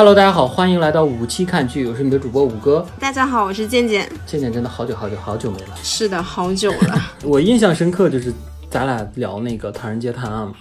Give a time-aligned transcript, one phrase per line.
[0.00, 2.86] Hello，大家好，欢迎来到五期看剧，我是你的主播五哥。
[2.98, 4.10] 大家好，我是健健。
[4.24, 5.76] 健健真的好久好久好久没了。
[5.82, 6.98] 是的，好久了。
[7.22, 8.32] 我印象深刻就是
[8.70, 10.54] 咱俩聊那个《唐人街探案》嘛。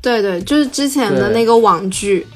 [0.00, 2.26] 对对，就是之前的那个网剧。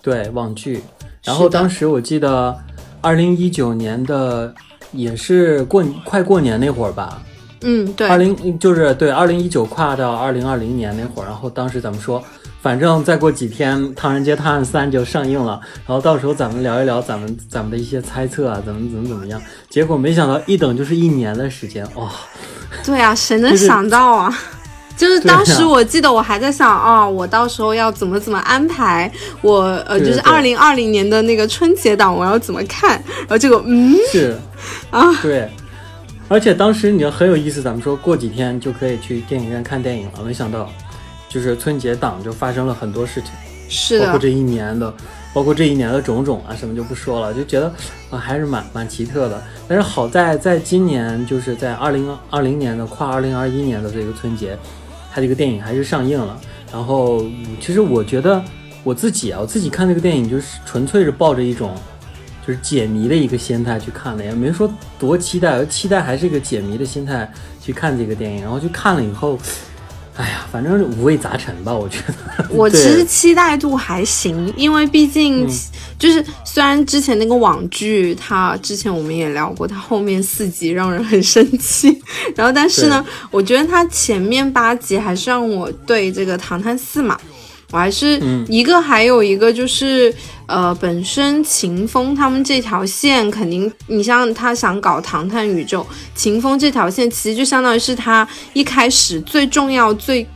[0.00, 0.82] 对网剧，
[1.24, 2.56] 然后当时我记得
[3.02, 4.54] 二零一九年的
[4.92, 7.22] 也是过快过年那会儿吧。
[7.60, 8.08] 嗯，对。
[8.08, 12.24] 二零就是对二零一九跨到二零二零年那会儿，然后当时咱们说。
[12.62, 19.42] 反正再过几天，《唐人街探案三》就上映了，然后到时候咱们聊一聊咱们咱们的一些猜测啊，怎么怎么怎么样。
[19.68, 22.08] 结果没想到一等就是一年的时间，哦！
[22.84, 24.38] 对啊，谁能想到啊？
[24.96, 29.10] 就是当时我记得我还在想啊，我到时候要怎么怎么安排，
[29.40, 34.38] 我呃就是二零二零年的那个春节档我要怎么看，然后结果嗯是
[34.92, 35.50] 啊对，
[36.28, 40.70] 而且当时你要很有意思，咱们说过几天就可以去电影院看电影了，没想到。
[41.32, 43.30] 就是春节档就发生了很多事情，
[43.66, 44.94] 是的，包括这一年的，
[45.32, 47.72] 包括这一年的种种啊，什么就不说了，就觉得
[48.10, 49.42] 啊还是蛮蛮奇特的。
[49.66, 54.58] 但是好在在今年，就是在二零二零年的跨二零二一年的这个春节，
[55.10, 56.38] 它这个电影还是上映了。
[56.70, 57.24] 然后
[57.62, 58.42] 其实我觉得
[58.84, 61.74] 我自己啊，我自己看这个电影就是纯粹是抱着一种
[62.46, 68.42] 就是解谜的一个心态去看的，也没说多期待，期待还是一个解谜的心态去看这个电影。
[68.42, 69.38] 然后去看了以后。
[70.14, 72.44] 哎呀，反正五味杂陈吧，我觉得。
[72.52, 75.48] 我其实期待度还行，因为毕竟
[75.98, 81.98] 就是虽然之前那个网剧，它之前我们也聊过，它后面四集让人很生气。
[82.36, 87.18] 然后，但是呢，我觉得它前面八集还是让我对这个《唐探四》嘛。
[87.72, 100.26] 我还是一个，还有一个就是，呃，本身秦风他们这条线肯定，你像他想搞唐探宇宙，秦风这条线其实就相当于是他一开始最重要、最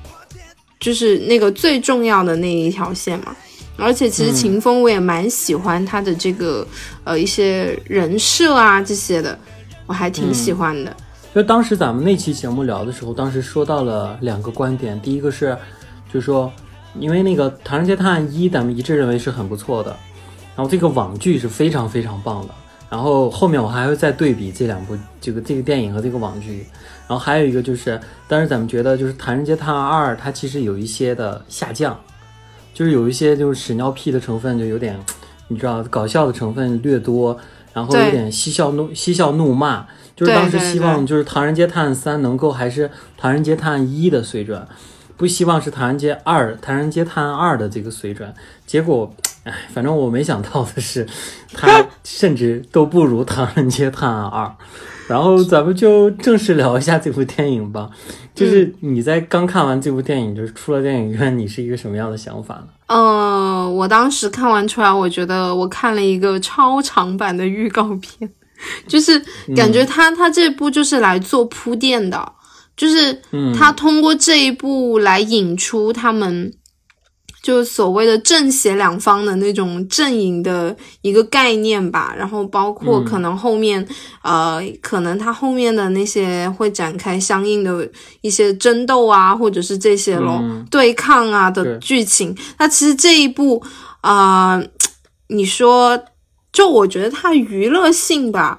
[0.80, 3.36] 就是那个最重要的那一条线嘛。
[3.76, 6.66] 而且其实秦风我也蛮喜欢他的这个
[7.04, 9.38] 呃一些人设啊这些的，
[9.84, 10.96] 我还挺喜欢的。
[11.34, 15.54] 就当时咱们那期节目聊的时候，当时说到了两个观点，第一个是，
[16.10, 16.50] 就是说。
[16.98, 19.94] 因为那个《唐人街探案一》，咱们一致认为是很不错的，
[20.56, 22.54] 然后这个网剧是非常非常棒的，
[22.88, 26.66] 然后后面我还会再对比这两部这个这个电影和这个网剧，
[27.06, 31.98] 然后还有一个就是，但是咱们觉得就是《唐人街探案二》，它其实有一些的下降，
[32.72, 34.98] 就是有一些就是屎尿屁的成分就有点，
[35.48, 37.36] 你知道搞笑的成分略多，
[37.72, 44.66] 然后有点嬉笑怒嬉笑怒骂，就是当时希望就是《唐人街探案三》能够还是《唐人街探案一》的水准。
[45.16, 48.32] 不希望是《唐人街二》《唐人街探案二》的这个水准，
[48.66, 51.06] 结果，哎，反正我没想到的是，
[51.54, 54.44] 它甚至都不如《唐人街探案二》。
[55.08, 57.88] 然后咱们就正式聊一下这部电影吧。
[58.34, 62.64] 就是你在刚看完这部电影，就是出了电影院，你是一个什么样的想法呢？
[62.88, 68.28] 嗯，我当时看完出来，我觉得我看了一个超长版的预告片，
[68.88, 69.18] 就是
[69.54, 72.32] 感觉他他这部就是来做铺垫的。
[72.76, 73.22] 就是
[73.56, 76.52] 他通过这一步来引出他们，
[77.42, 82.14] 就所谓的正邪两方的那种阵营的一个概念吧。
[82.18, 83.86] 然后包括可能后面，
[84.22, 87.88] 呃，可能他后面的那些会展开相应的
[88.20, 92.36] 一些争斗啊，或者是这些咯对抗啊的剧情。
[92.58, 93.62] 那其实这一部
[94.02, 94.62] 啊，
[95.28, 95.98] 你说，
[96.52, 98.58] 就我觉得它娱乐性吧。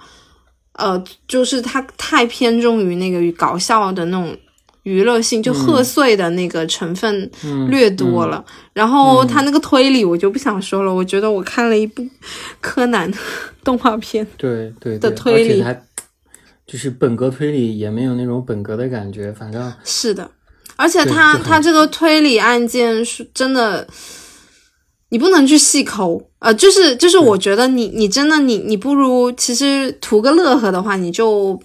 [0.77, 4.37] 呃，就是它太偏重于那个搞笑的那种
[4.83, 7.29] 娱乐性，就贺岁的那个成分
[7.69, 8.43] 略多了。
[8.73, 12.07] 然后它那个推理我就不想说了，我觉得我看了一部
[12.61, 13.11] 柯南
[13.63, 15.83] 动画片，对对的推理，还
[16.65, 20.29] 就是本格推理也没有那种本格的感觉，反正是的。
[20.75, 23.87] 而且它它这个推理案件是真的。
[25.09, 31.57] 你不能去细抠，呃，就是就是，我觉得你你真的你你不如其实图个乐呵的话，你就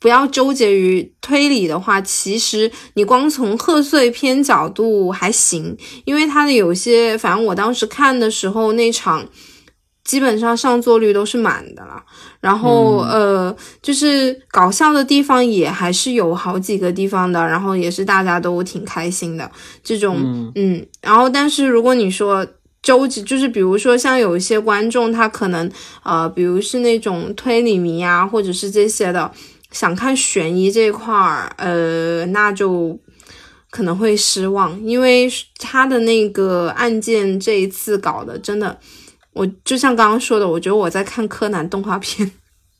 [0.00, 9.24] 不要纠结于推理的话，其实你光从贺岁片角度还行，因为它的有些，反正我当时看的时候那场
[10.02, 12.02] 基本上上座率都是满的了，
[12.40, 19.48] 然后呃，就是搞笑的地方也还是有好几个地方的，然后也是大家都挺开心的
[19.84, 22.44] 这种，嗯，然后但是如果你说。
[22.82, 25.70] 纠结就是，比如说像有一些观众，他可能
[26.02, 29.30] 呃，比如是那种推理迷啊，或者是这些的，
[29.70, 32.98] 想看悬疑这块儿，呃，那就
[33.70, 38.76] 可能会失望，因为他的那个案件这一次搞的真的，
[39.32, 42.32] 我就像刚刚说的，我觉得我在看柯南动画片。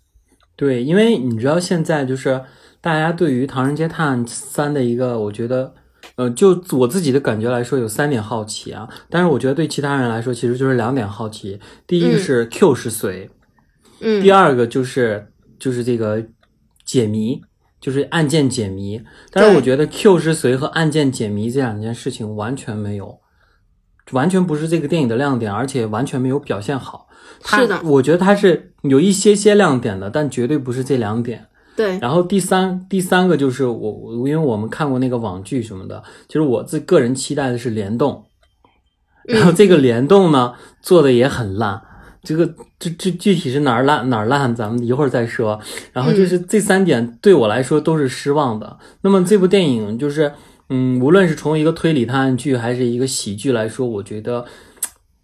[0.56, 2.42] 对，因为你知道现在就是
[2.80, 5.72] 大家对于《唐人街探案三》的一个，我觉得
[6.16, 11.58] 呃，就我自己的感觉来说，有三点好奇啊，但是我觉得对其他人来说，其实就是两点好奇。
[11.86, 13.30] 第一个是 Q 是谁，
[14.00, 16.22] 嗯，第二个就是就是这个
[16.84, 17.40] 解谜，
[17.80, 19.02] 就是案件解谜。
[19.30, 23.18] 但是我觉得 Q 是谁和案件解谜这两件事情完全没有，
[24.10, 27.08] 完全不是这个电影的亮点，而且完全没有表现好。
[27.44, 31.46] 是的，我觉得它是有一些些亮点的，但绝对不是这两点。
[31.74, 38.26] 对，然后第三第三个就是我，因为我们看过那个网剧什么的，其实我自个人期待的是联动，
[39.24, 40.52] 然后这个联动呢
[40.82, 41.80] 做的也很烂，
[42.22, 45.58] 这个这这具体是哪儿烂哪儿烂，咱们一会儿再说。
[45.94, 48.78] 然后就是这三点对我来说都是失望的。
[49.00, 50.30] 那么这部电影就是，
[50.68, 54.44] 嗯，无论是从一个推理探案剧还是一个喜剧来说，我觉得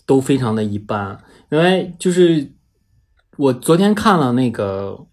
[0.07, 1.19] 都非常的一般。
[1.51, 2.53] 因为就是
[3.37, 5.05] 我昨天看了那个。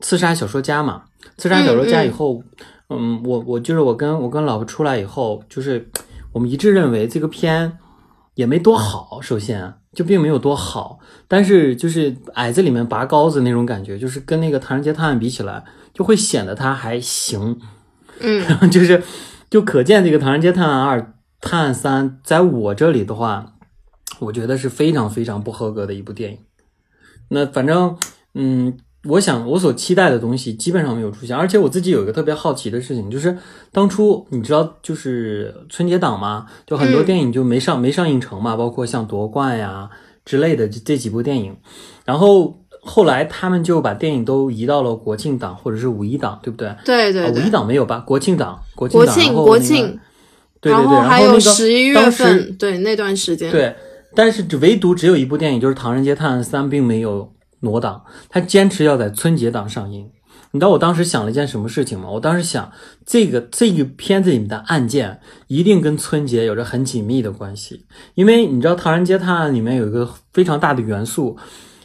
[0.00, 1.04] 刺杀小说家嘛，
[1.36, 2.42] 刺杀小说家以后，
[2.88, 5.90] 嗯，我我就是我跟我跟老婆出来以后，就是
[6.32, 7.78] 我们一致认为这个片
[8.34, 10.98] 也没多好，首先就并没有多好，
[11.28, 15.62] 但是就是矮子里面拔高子那种感觉，就是跟那个唐人街探案比起来，
[15.92, 17.60] 就会显得它还行，
[18.20, 19.02] 嗯，然 后就是
[19.50, 23.54] 就可见这个唐人街探案二、探案三，在我这里的话，
[24.20, 26.38] 我觉得是非常非常不合格的一部电影。
[27.28, 27.96] 那反正，
[28.34, 28.78] 嗯。
[29.04, 33.34] 我想，我所期待的东西基本上没有出现，而且我自己有一个特别好奇的事情，就是
[33.72, 39.88] 当初你知道，就是春节档嘛，就很多电影就没上没上映成嘛，包括像夺冠呀
[40.26, 41.56] 之类的这这几部电影，
[42.04, 46.76] 然后后来他们就把电影都移到了国庆档或者是五一档，对不对？
[46.84, 48.00] 对对，五一档没有吧？
[48.00, 49.98] 国庆档，国庆档，然后国庆，
[50.60, 53.74] 对对对，然后还有十一月份，对那段时间，对，
[54.14, 57.32] 但是只唯独只有一部电影，就是《唐人街探案三》，并没有。
[57.60, 60.10] 挪档，他坚持要在春节档上映。
[60.50, 62.10] 你知道我当时想了一件什么事情吗？
[62.10, 62.72] 我当时想，
[63.06, 71.38] 这个这个片子里面的案件一定跟春节有着很紧密的关系，因为你知道《唐人街探案》里面有一个非常大的元素。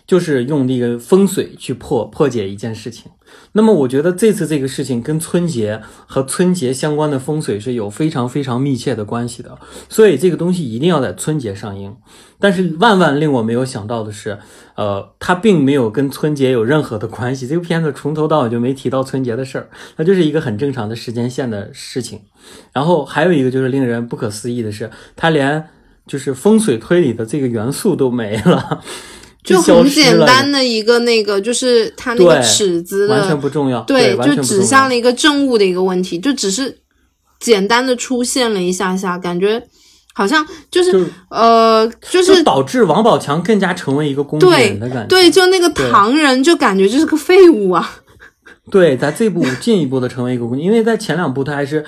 [0.07, 3.11] 就是用那个风水去破破解一件事情，
[3.53, 11.95] 那么我觉得这次这个事情跟春节和春节相关的风水是有非常非常密切的关系的，所以这个东西一定要在春节上映。
[12.37, 14.37] 但是万万令我没有想到的是，
[14.75, 17.47] 呃，它并没有跟春节有任何的关系。
[17.47, 22.19] 这个片子从头到尾就没提到春节的事儿，它就是一个很正常的时间线的事情。
[22.73, 25.69] 然后还有一个就是令人不可思议的是，它连
[26.05, 28.81] 就是风水推理的这个元素都没了。
[29.45, 36.79] 就很简单的一个那个，就是它那个尺子完全不重要，对，就指向了一个政务的一个问题，就只是
[37.39, 39.61] 简单的出现了一下下，感觉
[40.13, 47.97] 好像就是呃，就是导致王宝强更加成为一个工具人的感觉，对，就那个唐人就感觉就是个废物啊。
[48.71, 51.85] 对，在这部 进一步的成为一个工具，因为在前两部他还是。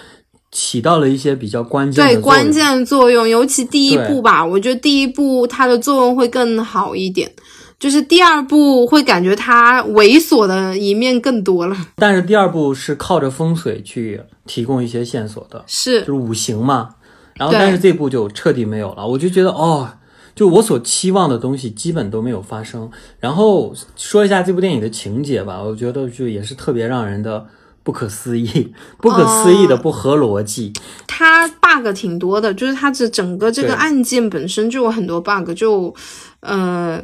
[0.52, 7.30] 起到了一些比较关键对关键作用，尤其第一部吧，我觉得第一部它的作用会更好一点，
[7.78, 11.76] 就是第二部会感觉它猥琐的一面更多了。
[11.98, 16.92] 但是第二部是靠着风水去提供一些线索的，是就是五行嘛。
[17.36, 19.88] 然后但是这部就彻底没有了，我就觉得哦，
[20.34, 22.90] 就我所期望的东西基本都没有发生。
[23.20, 27.46] 然后说一下这部电影的情节吧，我觉得就也是特别让人的。
[27.88, 30.74] 不可思议， 不可思议的不合逻辑。
[31.08, 35.50] 它 bug 挺多的，就是它这整个这个案件本身就有很多 bug。
[35.56, 35.96] 就，
[36.42, 37.02] 呃，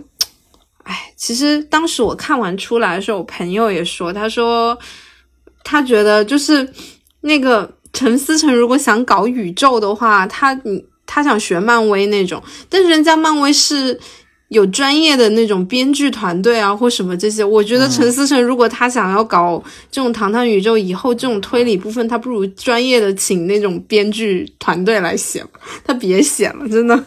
[0.84, 4.78] 哎，其实当时我看完出来的时候，我朋友也说，他说
[5.64, 6.70] 他觉得就是
[7.22, 13.98] 那个陈思诚如果想搞宇宙的话，他你他想学漫威那种，但是人家漫威是。
[14.54, 25.44] 有专业的那种编剧团队啊，或什么这些，我觉得陈思诚如果他想要搞这种唐探宇宙，以后这种推理部分，他不如专业的请那种编剧团队来写，
[25.84, 27.04] 他别写了，真的。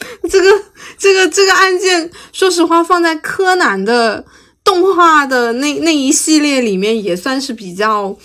[0.28, 0.50] 这个
[0.98, 4.24] 这个这个案件，说实话，放在柯南的
[4.64, 8.16] 动画的那那一系列里面，也算是比较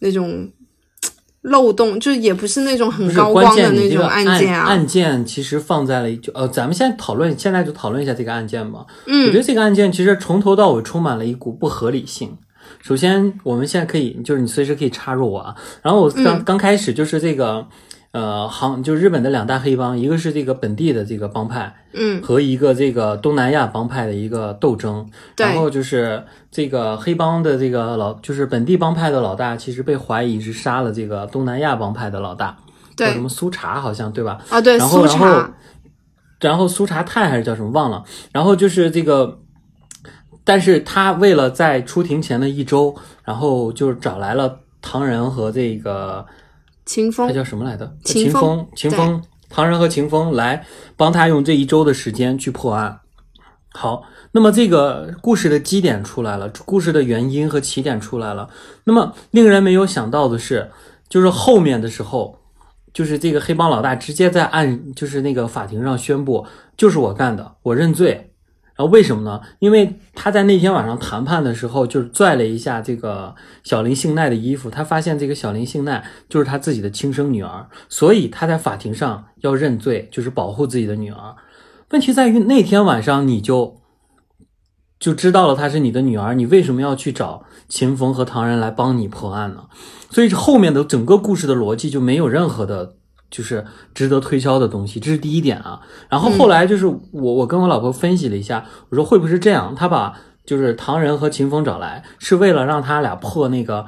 [0.00, 0.50] 那种。
[1.42, 4.66] 漏洞就也不是那种很高光的那种案件啊。
[4.66, 8.84] 案件其实放在了就呃，咱们先讨论，现在就讨论一下这个案件吧。
[9.06, 12.36] 嗯，我觉得这个案件其实从头到尾充满了一股不合理性。
[12.82, 15.54] 首先，我们现在可以就是你随时可以插入我啊。
[15.82, 17.66] 然后我刚刚开始就是这个。
[18.12, 25.08] 呃，杭就日本的两大黑帮，一个是这个本地的这个帮派，嗯，和一个这个东南亚帮派的一个斗争。
[25.36, 32.56] 然后就是这个黑帮的这个老，就是本地帮派的老大，其实被怀疑是杀了这个东南亚帮派的老大，
[32.96, 34.40] 叫什么苏茶，好像对吧？
[34.48, 35.06] 啊，对，然后。
[36.40, 38.02] 然后苏茶泰还是叫什么忘了。
[38.32, 39.38] 然后就是这个，
[40.42, 46.26] 但是他为了在出庭前的一周，然后就是找来了唐人和这个。
[46.90, 47.96] 秦风他叫什么来的？
[48.02, 50.66] 秦秦风秦风，唐仁和秦风来
[50.96, 52.98] 帮他用这一周的时间去破案。
[53.72, 58.50] 好，那么这个故事的基点出来了，故事的原因和起点出来了。
[58.82, 60.72] 那么令人没有想到的是，
[61.08, 62.40] 就是后面的时候，
[62.92, 66.44] 就是这个黑帮老大直接在案，就是那个法庭上宣布，
[66.76, 68.29] 就是我干的，我认罪。
[68.80, 69.38] 然后为什么呢？
[69.58, 81.36] 因为他在那天晚上谈判的时候，就是拽了一下这个小林幸奈的衣服，他发现这个小林幸奈就是他自己的亲生女儿，所以他在法庭上要认罪，就是保护自己的女儿。
[81.90, 83.82] 问题在于那天晚上你就
[84.98, 89.64] 就知道了她是你的女儿，你为什么要去找秦风和唐人来帮你破案呢？
[90.08, 92.94] 所以后面的整个故事的逻辑就没有任何的，
[93.30, 95.80] 就是值得推销的东西，这是第一点啊。
[96.08, 99.74] 然后后来就是我我跟我老婆分析了一下，我说会不会是这样？
[99.74, 103.86] 他把就是唐人和秦风找来，是为了让他俩破那个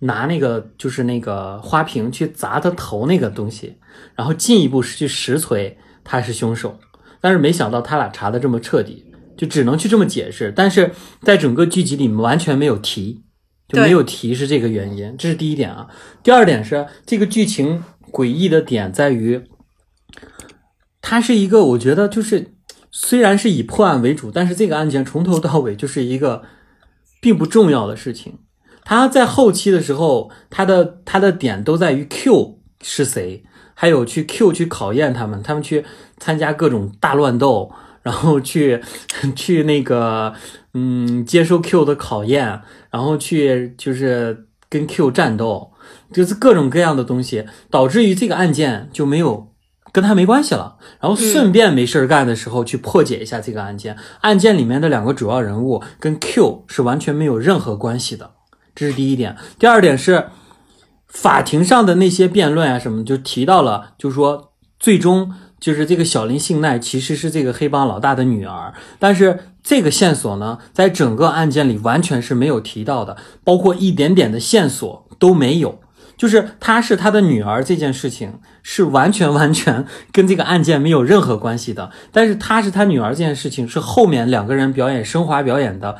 [0.00, 3.76] 拿那个就是那个花瓶去砸他头那个东西，
[4.14, 6.78] 然后进一步去实锤他是凶手。
[7.20, 10.52] 但是没想到他俩查的这么彻底，就只能去这么解释。
[10.54, 10.90] 但是
[11.22, 13.22] 在整个剧集里面完全没有提，
[13.66, 15.88] 就没有提是这个原因，这是第一点啊。
[16.22, 17.82] 第二点是这个剧情
[18.14, 19.42] 诡异的点在于，
[21.02, 22.54] 它是一个我觉得就是
[22.92, 26.44] 虽然是以破案为主，但是这个案件从头到尾就是一个
[27.20, 28.38] 并不重要的事情。
[28.84, 33.42] 他在后期的时候，他的他的点都在于 Q 是谁。
[33.76, 35.84] 还有去 Q 去考验他们，他们去
[36.18, 38.80] 参加各种大乱斗，然后去
[39.34, 40.32] 去那个
[40.74, 45.72] 嗯接受 Q 的考验，然后去就是跟 Q 战斗，
[46.14, 49.48] 就是各种各样的东西，导致于这个案件就没有
[49.92, 50.76] 跟他没关系了。
[50.98, 58.30] 然后顺便没事儿干的时候去破解一下这个案件，案件里面的两个主要人物跟 Q 是完全没有任何关系的，
[58.74, 59.36] 这是第一点。
[59.58, 60.28] 第二点是。
[61.06, 75.78] 法庭上的那些辩论啊，什么就提到了，就是说，最终就是这个小林幸奈其实是这个黑帮老大的女儿，但是这个线索呢，在整个案件里完全是没有提到的，包括一点点的线索都没有。
[76.24, 85.98] 就是她是他的女儿这件事情是完全完全跟这个案件没有任何关系的，但是她是他女儿这件事情是后面两个人表演升华表演的。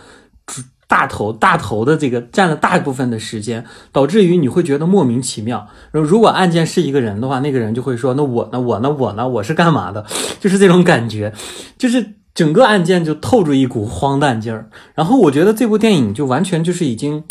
[0.86, 5.66] 大头大头的这个占了大部分的时间，导致于你会觉得莫名其妙。
[5.90, 8.60] 如果案件是一个人的话，那个人就会说：“那我呢？
[8.60, 8.90] 我呢？
[8.90, 9.28] 我呢？
[9.28, 10.04] 我是干嘛的？”
[10.40, 11.32] 就是这种感觉，
[11.78, 14.68] 就是整个案件就透着一股荒诞劲儿。
[14.94, 17.24] 然后我觉得这部电影就完全就是已经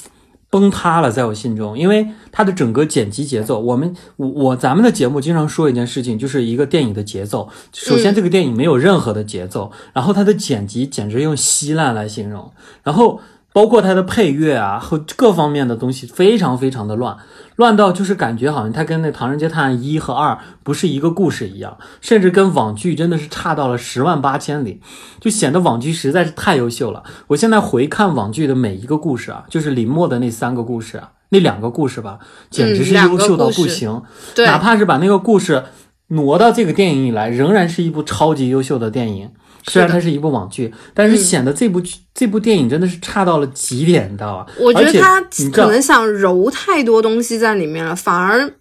[0.53, 7.50] 崩塌了，在我心中，因为它的整个剪辑节奏，我们我我咱们的节目经常说一件事情，就是一个电影的节奏。
[7.74, 12.51] 首先，这个电影没有任何的节奏，然后它的剪辑简直用稀烂来形容，
[12.83, 13.19] 然后。
[13.53, 17.15] 包括它的配乐啊和各方面的东西非常非常的乱，
[17.55, 24.81] 乱到就是感觉好像它跟那《唐人街探案一》和二不是一个故事一样，甚至跟网剧真的是差到了十万八千里，
[25.19, 27.03] 就显得网剧实在是太优秀了。
[27.27, 32.17] 我现在回看网剧的每一个故事啊，就是林默的那三个故事啊，那两个故事吧，
[32.50, 34.01] 简直是优秀到不行。
[34.38, 35.63] 哪怕是把那个故事
[36.07, 39.29] 挪到这个电影里来，仍然是一部超级优秀的电影。
[39.67, 41.82] 虽然它是一部网剧，但是显得这部
[42.13, 44.51] 这部电影真的是差到了极点，你知道吧？
[44.60, 48.53] 我觉得他可能想揉太多东西在里面了，反而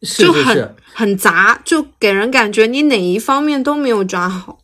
[0.00, 4.58] 就很很杂，就给人感觉你哪一方面都没有抓好。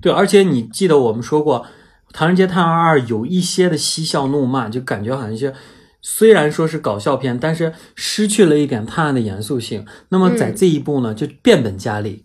[0.00, 1.60] 对，而且你记得我们说过，
[2.12, 5.54] 《唐人街探案二》有一些的嬉笑怒骂，就感觉好像是
[6.00, 9.86] 虽然说是搞笑片，但是失去了一点探案的严肃性。
[10.08, 12.24] 那么在这一部呢，就变本加厉。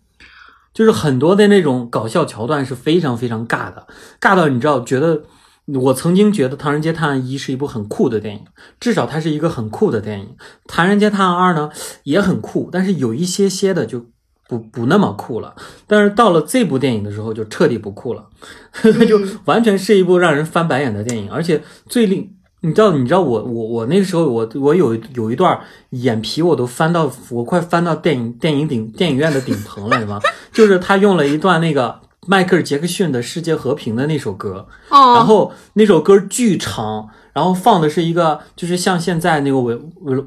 [0.78, 3.88] 就是很多的那种搞笑桥段是非常非常尬的，
[4.22, 5.24] 尬到你知道，觉得
[5.66, 8.46] 我曾经觉得《唐人街探案一》是一部很酷的电影，
[8.80, 10.26] 至少它是一个很酷的电影。
[10.68, 11.72] 《唐人街探案二》呢
[12.04, 14.06] 也很酷，但是有一些些的就
[14.48, 15.56] 不不那么酷了。
[15.88, 18.28] 但是到了这部电影的时候，就彻底不酷了，
[19.10, 22.37] 就完全是一部让人翻白眼的电影，而且最令。
[22.62, 25.60] 你知道，你知道我我我那个时候，我我有有一段
[25.92, 30.20] 眼皮我都翻到，我快翻到电影电影顶电影院的顶棚了，是吗？
[30.52, 39.58] 就是他用了一段那个迈克尔杰克逊的《世界和平》的那首歌，然后那首歌巨长，然后放的是一个就是像现在那个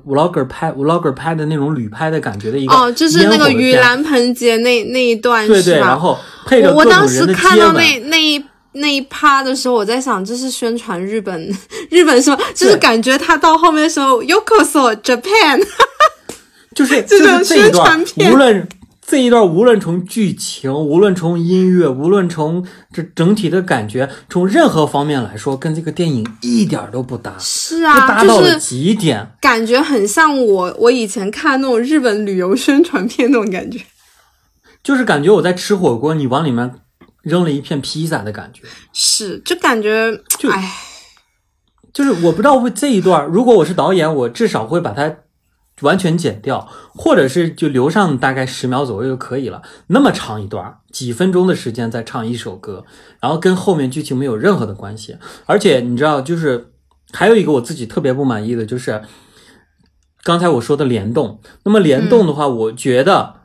[0.07, 8.45] vlog 拍 vlog 拍的那种旅拍的感觉的一个哦，就是那个盂兰盆节那那一段，对对，然后配着各种人的接吻，那那一。
[8.73, 11.57] 那一趴的时候，我在想，这是宣传日本，
[11.91, 12.39] 日本是吗？
[12.55, 15.61] 就是感觉他到后面的时候，Yokoso Japan，
[16.75, 18.69] 就是这种宣传片，无论
[19.05, 27.35] 这一段无论从剧情，无论从音乐，无论从这整体的感觉，从任何方面来说，跟这个电影一点都不搭。
[27.41, 33.81] 是啊，搭到了极点，感觉很像我我以前看那种日本旅游宣传片那种感觉，
[34.85, 36.73] 就是感觉我在吃火锅，你往里面
[37.23, 38.63] 扔了一片披萨的感觉。
[38.93, 40.73] 是，就感觉就哎，
[41.93, 45.17] 就是我不知道会这一段，如果我是导演，我至少会把它。
[45.83, 49.63] 完全剪掉，或者是就留上大概十秒左右就可以了。
[49.87, 52.85] 那么长一段，几分钟的时间在唱一首歌，
[53.19, 55.17] 然后跟后面剧情没有任何的关系。
[55.47, 56.75] 而且你知道，就是
[57.15, 59.03] 还有一个我自己特别不满意的就是
[60.23, 61.41] 刚才我说的联动。
[61.65, 63.40] 那么联动的话，我觉得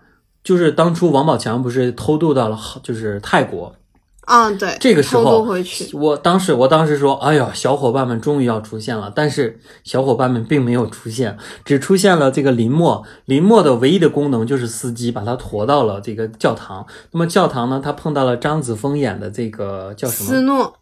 [0.45, 3.75] 就是当初王宝强不是偷渡到了就是泰国。
[4.21, 5.45] 啊，对，这个时候，
[5.93, 13.03] 我当时我当时说，哎呀，小伙伴们终于要出现了，但是小伙伴们并没有出现，只出现了这个林默。
[13.25, 16.83] 林默的唯一的功能就是司机把他驮到了这个教堂。
[17.11, 20.29] 那么教堂呢，他碰到了张子枫演的这个叫什么？
[20.29, 20.73] 斯诺。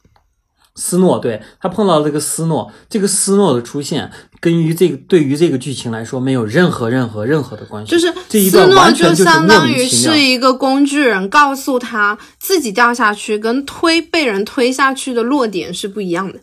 [0.76, 7.92] 斯诺，对他碰到了这个斯诺，这个斯诺的出现，跟于这个对于这个剧情来说没有任何任何任何的关系。
[7.92, 16.40] 就是这一段完全就相当于是一个工具人，告诉他自己掉下去跟推被人推下去的落点是不一样的。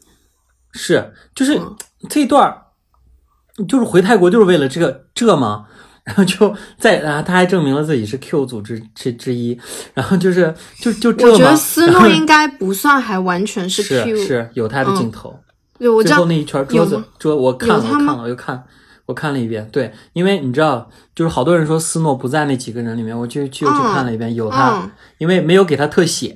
[0.72, 1.60] 是，就是
[2.08, 2.56] 这一段，
[3.68, 5.66] 就是回泰国就是为了这个这吗？
[6.10, 9.56] 然后就在 啊，他还证明了自己是 Q 组织之之一。
[9.94, 15.38] 然后就是就就这我觉得斯诺应该不算还完全是 Q，是有他的镜头。
[15.78, 18.64] 对，我最后那一圈桌子桌，我看了，我看了，我又看，
[19.06, 19.68] 我看了一遍。
[19.70, 26.34] 对，因为你知道，就是好多人说斯诺不在那几个人里面，我就去去看了一遍，有他，因为没有给他特写。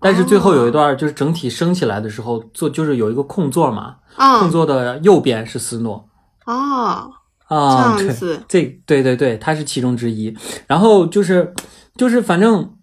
[0.00, 6.08] 但是最后有一段就是整体升起来的时候，坐就是有一个空座嘛，空座的右边是斯诺。
[6.46, 7.10] 哦。
[7.52, 10.34] 啊，这样子，这对对对，他是其中之一。
[10.66, 11.52] 然后就是，
[11.96, 12.74] 就是反正，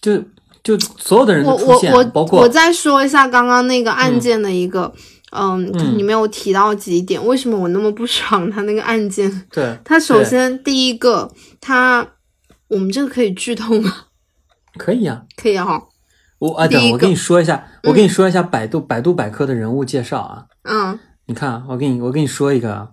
[0.00, 0.20] 就
[0.64, 4.92] 就所有的人出现，包括我再说一下刚刚那个案件的一个，
[5.30, 9.46] 嗯，你没有提到几点，为什么我那么不爽他那个案件？
[9.52, 12.04] 对， 他首先第一个，他
[12.66, 13.92] 我们这个可以剧透吗？
[14.76, 15.80] 可以啊，可以哈。
[16.40, 20.46] 我啊，等我跟你说一下，我跟你说一下百度百度百科的人物介绍啊。
[20.62, 22.88] 嗯，你看，我给你我给你说一个。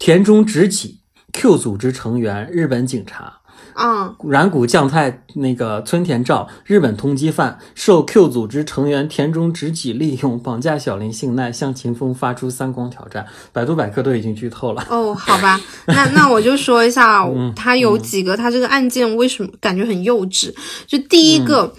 [0.00, 1.00] 田中直己
[1.34, 3.36] ，Q 组织成员，日本警察。
[3.74, 13.26] 啊，染谷将太那个村田照，日本通缉犯，受 Q 组织成员田中直己利用，绑架小林幸奈，向秦风发出三光挑战。
[13.52, 14.86] 百度百科都已经剧透了。
[14.88, 20.50] 哦，好吧，那那我就说一下， 他有几个，他这个案件为什么感觉很幼稚？
[20.86, 21.74] 就第一个，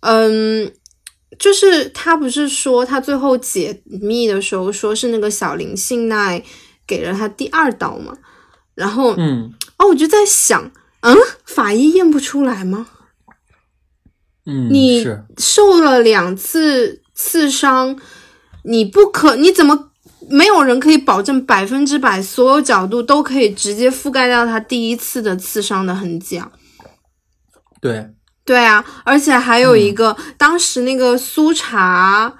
[0.00, 0.72] 嗯，
[1.40, 6.40] 就是他不是说他最后解密的时候，说是那个小林幸奈。
[6.86, 8.12] 给了他第二刀嘛，
[8.74, 10.70] 然后，嗯，哦，我就在想，
[11.00, 12.86] 嗯，法医验不出来吗？
[14.46, 15.04] 嗯，你
[15.38, 17.96] 受了两次刺伤，
[18.64, 19.90] 你不可，你怎么
[20.28, 26.50] 没有人可以保证百分之百所有角度都可以直接覆盖掉他第一次的刺伤的痕迹啊？
[27.80, 28.10] 对，
[28.44, 32.34] 对啊，而且还有一个，当时那个苏茶。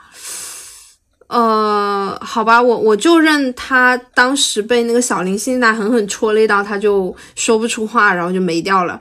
[1.34, 9.00] 呃，好吧，我我就认他当时被那个小林现在狠狠戳了一刀，他就说不出话，然后就没掉了。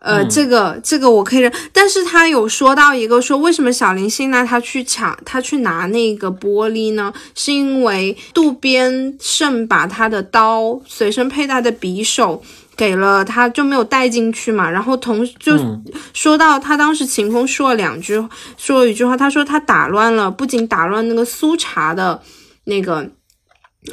[0.00, 7.12] 呃，这个这个我可以认，但是他有说到一个说，为什么小林幸奈他去抢他去拿那个玻璃呢？
[7.34, 12.42] 是因为渡边胜把他的刀随身佩戴的匕首。
[12.76, 15.58] 给了他就没有带进去嘛，然后同就
[16.14, 18.24] 说到他当时秦风说了两句，
[18.56, 22.22] 说了一句话，他说他打乱了，不仅打乱那个苏茶的
[22.66, 23.04] 那个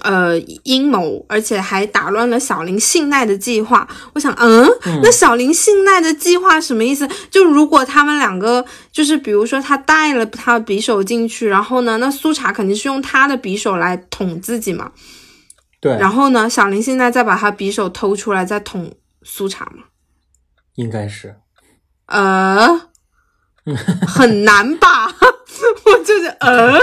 [0.02, 3.88] 呃阴谋，而且还打乱了小林信奈的计划。
[4.14, 4.68] 我想，嗯，
[5.04, 7.08] 那小林信奈的计划什么意思？
[7.30, 14.92] 就如果他们两个就是比如说他带了他的匕首进去，然后呢，那苏茶肯定是用他的匕首来捅自己嘛。
[15.80, 16.50] 对，然后呢？
[16.50, 19.84] 小林现在再把他匕首偷出来，再捅苏茶嘛？
[20.76, 21.36] 应该是，
[22.08, 22.90] 呃，
[24.08, 25.14] 很难吧？
[25.86, 26.80] 我就是呃，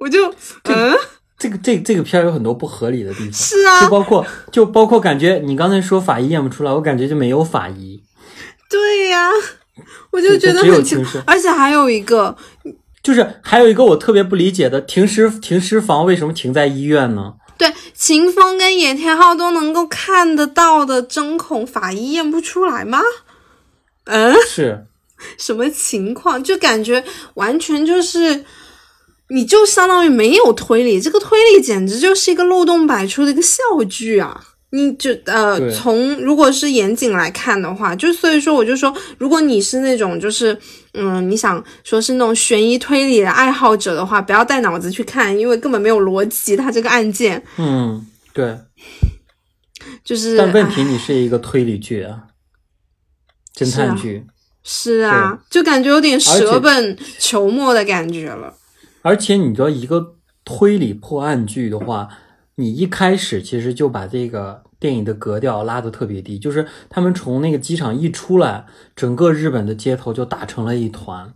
[0.00, 0.30] 我就
[0.64, 0.94] 嗯，
[1.38, 8.02] 这个这这个片儿有很多不合理的地方，是啊，就包括就包括感觉你刚才说法医验不出来，我感觉就没有法医。
[8.68, 9.30] 对呀，
[10.10, 12.36] 我就觉得很奇怪，而且还有一个，
[13.02, 17.34] 就是还有一个我特别不理解的，停尸停尸房为什么停在医院呢？
[17.56, 23.00] 对，秦风跟野田浩都能够看得到的针孔，法医验不出来吗？
[24.04, 24.86] 嗯，是
[25.36, 26.42] 什么情况？
[26.42, 27.02] 就感觉
[27.34, 28.44] 完全就是，
[29.30, 34.44] 你就相当于没有推理，这个推理简直就是一个漏洞百出的一个笑剧啊！
[34.70, 40.54] 你就呃，从如果是严谨来看的话，就所以说我就说，如果你是那种就是
[40.92, 47.42] 嗯，你想说是那种悬疑推理的爱好者的话，不要带脑子去看，因为根本没有逻辑，它这个案件。
[47.56, 48.58] 嗯，对，
[50.04, 50.36] 就是。
[50.36, 52.24] 但问题你是一个推理剧啊，
[53.56, 54.26] 侦探剧。
[54.62, 58.54] 是啊，就感觉有点舍本求末的感觉了。
[59.02, 62.08] 而且你知道一个推理破案剧的话。
[62.60, 71.32] 你一开始其实就把这个电影的格调拉得特别低，就是他们从那个机场一出来，整个日本的街头就打成了一团。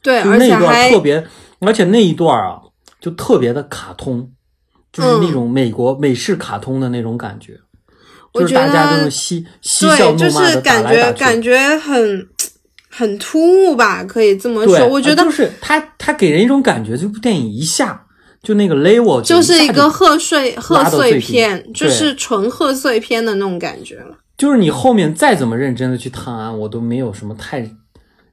[0.00, 1.26] 对，就那一段特别，
[1.60, 2.62] 而且那一段啊，
[2.98, 4.32] 就特别的卡通，
[4.90, 7.60] 就是那种美国美式卡通的那种感觉，
[8.32, 12.26] 就是大家都是嬉嬉笑怒骂的打来打去，感觉很
[12.98, 14.88] 很突兀吧，可以这么说。
[14.88, 18.04] 我觉得就是他他给人一种感觉，这部电影一下。
[18.42, 24.16] 就那个 level 就是一个贺岁贺岁片，就是纯贺岁片的那种感觉了。
[24.36, 27.68] 就是你后面再怎么认真的去探案，我都没有什么太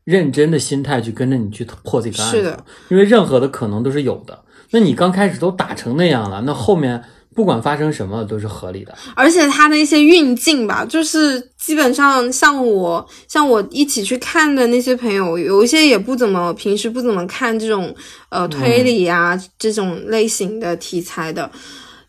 [0.04, 2.38] 认真的心态去跟着你去破这个案子。
[2.38, 4.40] 是的，因为任何的可能都是有的。
[4.72, 7.04] 那你刚开始都打成那样了，那后面。
[7.36, 17.94] 不管发生什么都是合理的，而且他的一些运镜吧，就是基本上像我像我一起去看的那些朋友，有一些也不怎么平时不怎么看这种
[18.30, 21.52] 呃推理啊这种类型的题材的，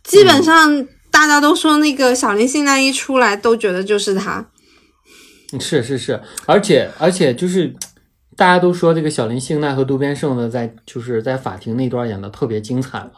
[0.05, 4.47] 基本上大家都说那个小林幸奈一出来都觉得就是他，
[5.59, 7.75] 是是是，而且而且就是
[8.37, 13.11] 大家都说这个小林幸奈和渡边胜呢在就是在法庭那段演的特别精彩嘛。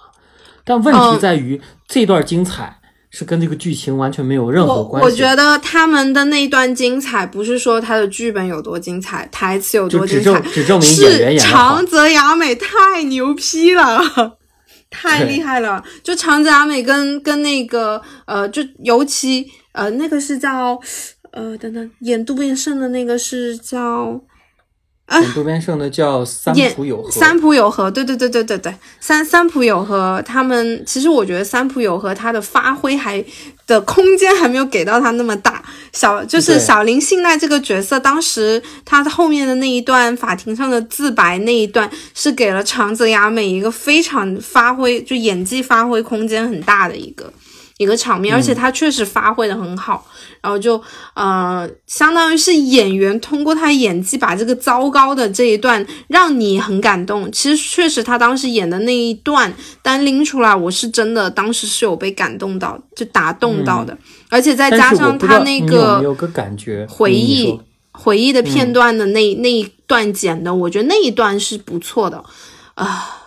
[0.64, 2.78] 但问题在于，这段精彩
[3.10, 5.06] 是跟这个剧情完全没有任何关系。
[5.06, 14.36] 我觉得他们的那一段精彩，不是说他的剧本有多精彩，台词有多精彩，只证明演员演是长泽雅美太牛批了，
[14.90, 15.82] 太厉害了。
[16.02, 20.78] 就长泽雅美跟跟那个呃，就尤其呃，那个是叫
[21.32, 24.20] 呃，等等，演渡边胜的那个是叫。
[25.10, 33.24] 演渡边胜的叫三浦友和，三浦友和，对对对对对对，三三浦友和他们，其实我觉得三浦友和他的发挥还
[33.66, 35.62] 的空间还没有给到他那么大。
[35.94, 47.32] 小就是小林信奈这个角色，当时他后面的那一段法庭上的自白那一段，是给了长泽雅美一个非常发挥，就演技发挥空间很大的一个
[47.78, 50.06] 一个场面，而且他确实发挥的很好。
[50.40, 50.80] 然后就
[51.14, 57.30] 呃，相当于是演员通过他演技把这个糟糕的这一段让你很感动。
[57.32, 63.96] 其实确实他当时演的那一段单拎出来，我是真的当时是有被感动到，就打动到的。
[64.28, 67.58] 而且再加上他那个有个感觉回忆
[67.92, 72.22] 回忆的片段的那那一段剪的，我觉得那一段是不错的
[72.74, 73.24] 啊。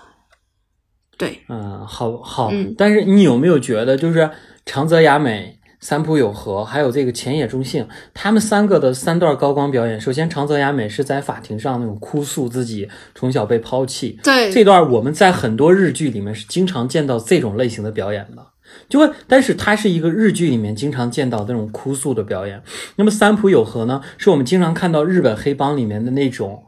[1.21, 4.27] 对，嗯，好好，但是你有没有觉得就是
[4.65, 5.59] 长泽雅美？
[5.79, 9.99] 三浦友和还有这个浅野忠信，他们三个的三段高光表演。
[9.99, 18.45] 首先，长泽雅美是在法庭上那种哭诉自己从小被抛弃，对这段我们在很多日剧里面是经常见到这种类型的表演的，
[18.89, 22.61] 就会，但是它是一个日剧里面经常见到那种哭诉的表演。
[22.97, 26.63] 那么三浦友和呢，是我们经常看到日本黑帮里面的那种。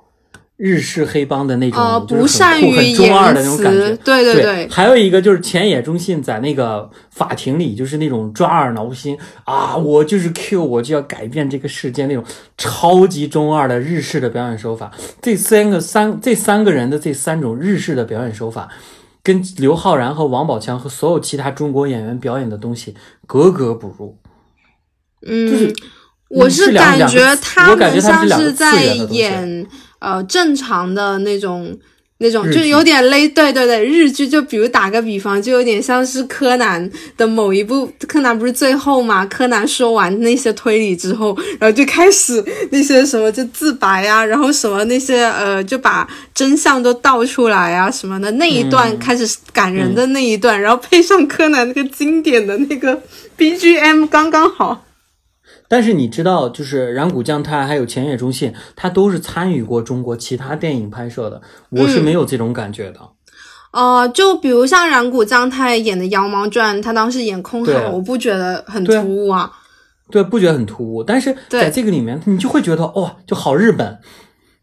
[0.56, 3.96] 日式黑帮的那种，就是很酷、很中二的那种感觉。
[4.04, 4.68] 对对对。
[4.70, 12.24] 还有一个就是前野忠信在那个法庭里，就是那种抓耳挠心啊，我就是 Q，我就要改变这个世界那种
[12.58, 14.92] 超级中二的日式的表演手法。
[15.22, 18.70] 这三个三这三个人的这三种日式的表演手法，
[19.24, 24.18] 跟刘昊然和王宝强和所有其他中国演员表演的东西格格不入。
[25.26, 25.74] 嗯，就是
[26.30, 29.68] 我是感觉他们像是在演。
[30.04, 31.76] 呃，正常的那种，
[32.18, 34.28] 那种就有点类，对对对，日剧。
[34.28, 37.90] 就比如打个比方，就有点像是柯南的某一部。
[38.08, 39.26] 柯南不是最后嘛？
[39.26, 53.02] 柯南说完那些推理之后，然后就开始那些什么就自白啊，然后什么那些呃，就把真相都道出来啊什么的那一段开始感人的那一段，然后配上柯南那个经典的那个
[53.38, 54.86] BGM，刚刚好。
[55.74, 61.42] 但是你知道，就是染谷将太还有前野忠信，他都是参与过中国其他电影拍摄的。
[61.72, 63.00] 我是没有这种感觉的。
[63.72, 69.52] 哦，就比如像染谷将太演的《妖猫传》，他当时演空海，我不觉得很突兀啊。
[70.12, 71.04] 对，不觉得很突兀。
[71.04, 73.98] 但是在这个里面，你就会觉得哇，就好日本。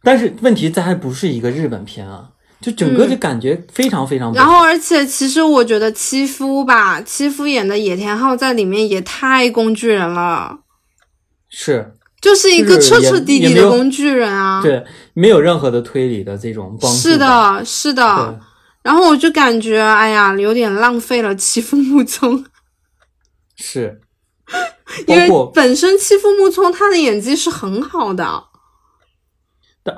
[0.04, 2.28] 但是问题在还不是一个日本片啊，
[2.60, 4.32] 就整个就感觉非常非常。
[4.32, 10.56] 然后，而且其实我觉得七夫吧，七夫演的野田昊在里面也太工具人了。
[11.50, 14.62] 是，就是一个彻彻底底的工具人啊！
[14.62, 14.84] 对，
[15.14, 16.96] 没有任何的推理的这种帮助。
[16.96, 18.40] 是的，是的。
[18.82, 22.44] 然后我就感觉，哎呀，有点浪费了欺负木聪。
[23.56, 24.00] 是，
[25.06, 28.44] 因为本身欺负木聪他的演技是很好的，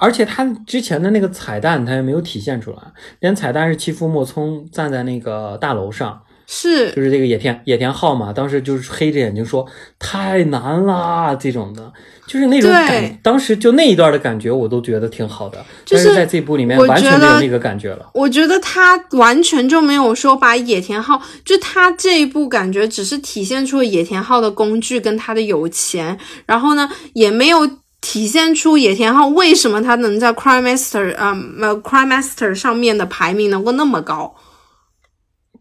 [0.01, 2.79] 而且他之前的那个彩蛋他也没有体现出来，
[3.21, 6.23] 连彩蛋是欺负木聪站在那个大楼上。
[6.55, 9.67] 是，就是这个野田野田浩嘛，当时就是黑着眼睛说
[9.99, 11.91] 太难啦，这种的，
[12.27, 15.65] 就是那种感，当时就那一段的感觉，我都觉得挺好的。
[15.87, 18.11] 就是在这部里面完全没有那个感觉了。
[18.13, 27.67] 我觉得他完全就没有说把野田浩，就他这一部感觉只是体现出野田浩的工具跟他的有钱，然后呢，也没有
[28.03, 34.35] 体现出野田浩为什么他能在 Crime Master 啊呃 Crime Master 上面的排名能够那么高。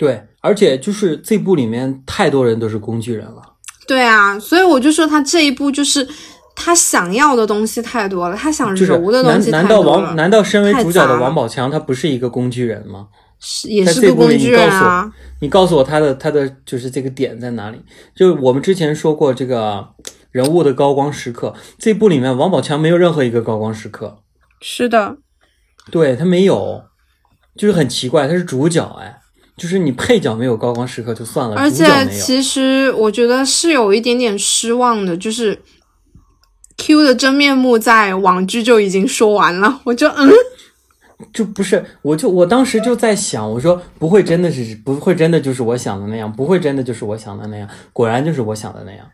[0.02, 0.28] 对。
[0.44, 3.44] 而且就是这部里面太多人都是工具人了，
[3.88, 6.08] 对啊，所以我就说他这一部就是
[6.56, 9.62] 他想要的东西太多了，他想揉的东西太多了。
[9.62, 13.08] 难道王难道身为主角的王宝强他不是一个工具人吗？
[13.40, 15.12] 是也是个工具人啊！
[15.42, 17.80] 你告诉我他的他的就是这个点在哪里？
[18.16, 19.90] 就我们之前说过这个
[20.32, 24.18] 人物的高光时刻，这部里面王宝强没有任何一个高光时刻。
[24.60, 25.18] 是的，
[25.92, 26.86] 对他没有，
[27.56, 29.21] 就是很奇怪，他是主角哎。
[29.62, 35.62] 就是你配角没有高光时刻就算了，而且其实我觉得是有一点点失望的，就是
[36.78, 40.32] Q 的真面目在网剧就已经说完了，我就嗯，
[41.32, 49.06] 就不是，我就我当时就在想，我说不会真的是不会真的就是我想的那样，不会真的就是我想的那样，果然就是我想的那样，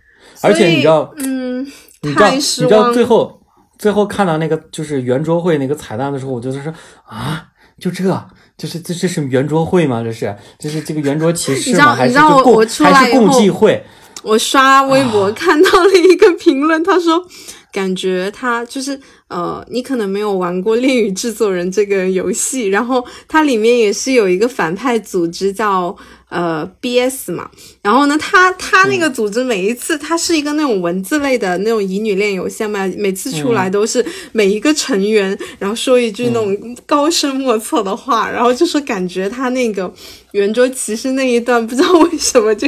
[0.41, 1.67] 而且你知道，嗯，
[2.03, 3.41] 你知道你知道最后
[3.77, 8.25] 最后看到那个就是圆桌会那个彩蛋的时候，我就是说啊，就这。
[8.57, 10.03] 这是这这是圆桌会吗？
[10.03, 11.95] 这是这是这个圆桌骑士 吗？
[11.95, 13.83] 还是共还是共济会？
[14.23, 17.25] 我刷微博看到了一个评论，他说。
[17.69, 25.95] 感觉他就是呃，你可能没有玩过《恋与制作人》这个游戏，然后它里面也是有一个反派组织叫
[26.29, 27.49] 呃 B.S 嘛，
[27.81, 39.93] 然后呢，他他那个组织每一次，它是一个那种文字类的那种乙女恋游戏嘛，每次出来都是每一个成员，然后说一句那种高深莫测的话，然后就是感觉他那个
[40.31, 42.67] 圆桌骑士那一段，不知道为什么就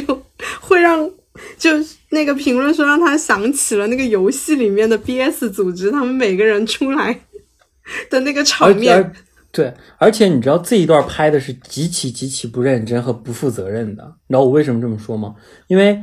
[0.60, 1.10] 会让。
[1.58, 1.69] 就
[2.10, 7.17] 那个评论说让他想起了那个游戏里面的 B.S 组织，他们每个人出来
[8.10, 9.13] 的那个场面。
[9.52, 14.04] 对，而且你知道这一段拍的是极其极其不认真和不负责任的。
[14.28, 15.36] 你知道我为什么这么说吗？
[15.68, 16.02] 因为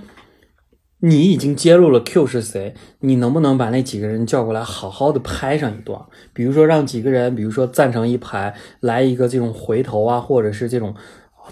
[1.01, 6.01] 你已经揭露了 Q 是谁，你能不能把那几个人叫过来，好好的拍上一段？
[6.33, 10.95] 比如说让几个人，比如说站成一排，来一个这种回头啊，或者是这种。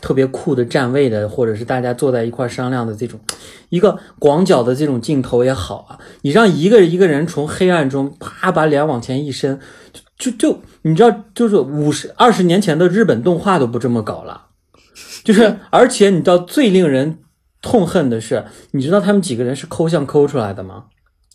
[0.01, 3.21] 特别酷的站位的，或者是大家坐在一块商量的这种，
[3.69, 5.97] 一个广角的这种镜头也好啊。
[6.23, 9.57] 你让一个一个人从黑暗中啪把脸往前一伸，
[10.19, 14.47] 就就就你知道，就是五十二十年前的日本动画都不这么搞了。
[15.25, 17.19] 就是 而且你知道最令人
[17.63, 20.85] 痛恨的是，你知道他们几个人是抠像抠出来的吗？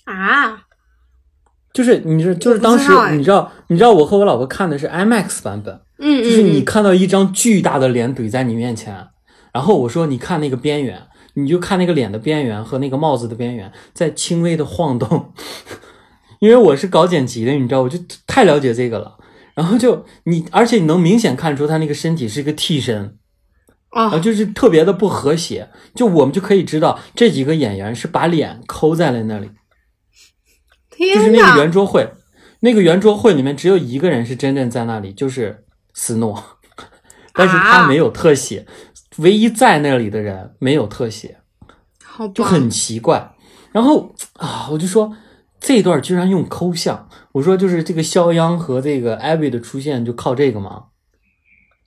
[0.06, 0.66] 啊？
[1.74, 5.80] 就是你是就是当时你知道你知道我和我老婆看的是 IMAX 版本。
[6.00, 9.08] 嗯，就是你看到一张巨大的脸怼在你面前，
[9.54, 11.02] 然后我说你看那个边缘，
[11.34, 15.34] 你就看那个脸的边缘和那个帽子的边缘在轻微的晃动，
[16.40, 19.18] 因为我是搞剪辑的，你知道，我就太了解这个了。
[19.60, 23.18] 然后就你，而且你能明显看出他那个身体是一个替身
[23.90, 25.70] 啊，就是特别的不和谐。
[25.94, 29.52] 就我们就可以知道这几个演员是把脸抠在了那里，
[30.98, 32.10] 就是那个圆桌会，
[32.62, 35.66] 那个圆桌会里面只有一个人是真正在那里，就是。
[35.92, 36.42] 斯诺，
[37.34, 38.66] 但是他没有特写，
[39.18, 41.40] 唯一在那里的人没有特写，
[42.34, 43.36] 就很奇怪。
[43.74, 45.12] 然后啊，我就说
[45.60, 50.86] 这段居然用抠像，我说就是这个肖央和这个艾薇的出现就靠这个吗？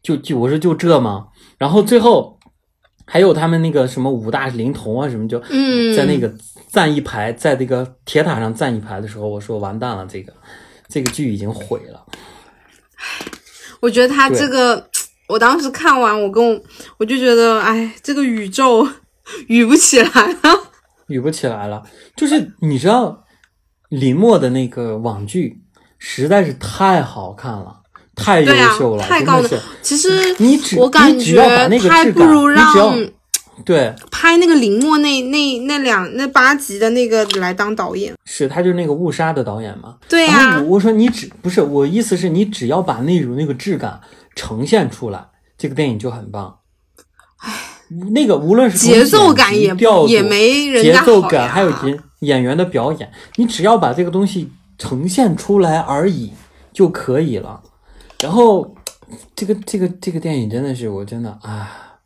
[0.02, 1.28] 就就我说就这吗？
[1.58, 2.38] 然后最后
[3.04, 5.38] 还有他们那个什么五大灵童啊什么，就
[5.96, 6.32] 在那个
[6.70, 10.32] 站一排，在这个铁塔上站一排的时候，我说完蛋了，这个
[10.88, 12.04] 这个剧已经毁了。
[13.80, 14.88] 我觉得他这个，
[15.28, 16.60] 我当时看完，我跟我
[16.98, 18.88] 我就觉得，哎，这个宇宙
[19.48, 20.70] 宇不起来了，
[21.08, 21.82] 宇不起来了。
[22.16, 23.24] 就是你知道，
[23.92, 25.60] 林默的那个网剧
[25.98, 27.80] 实在是太好看了，
[28.16, 29.48] 太优秀了，太高了。
[29.82, 31.38] 其实你只我感觉
[31.90, 32.96] 还不如让
[33.66, 38.14] 对拍那个林默那那那两那八集的那个来当导演。
[38.24, 39.96] 是他就是那个误杀的导演嘛？
[40.08, 40.58] 对呀。
[40.62, 44.00] 我说你只不是我意思是你只要把那种那个质感
[44.34, 45.22] 呈现出来，
[45.58, 46.56] 这个电影就很棒。
[47.40, 47.52] 唉，
[48.14, 49.76] 那个无论是节奏感也
[50.08, 56.32] 也没人节奏感，还有演演员的表演，你只要把这个东西呈现出来而已
[56.72, 57.62] 就可以了。
[58.20, 58.74] 然后
[59.36, 61.98] 这个这个这个电影真的是我真的啊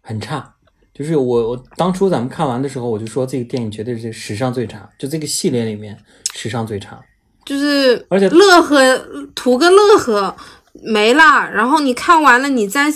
[0.00, 0.52] 很差。
[0.94, 5.94] 就是我我当初咱们看完的时候，我就说这个电影绝对是史上最差，就这个系列里面
[6.32, 6.98] 史上最差。
[7.44, 8.96] 就是而且乐呵
[9.34, 10.34] 图个乐呵
[10.72, 12.90] 没了，然后你看完了，你再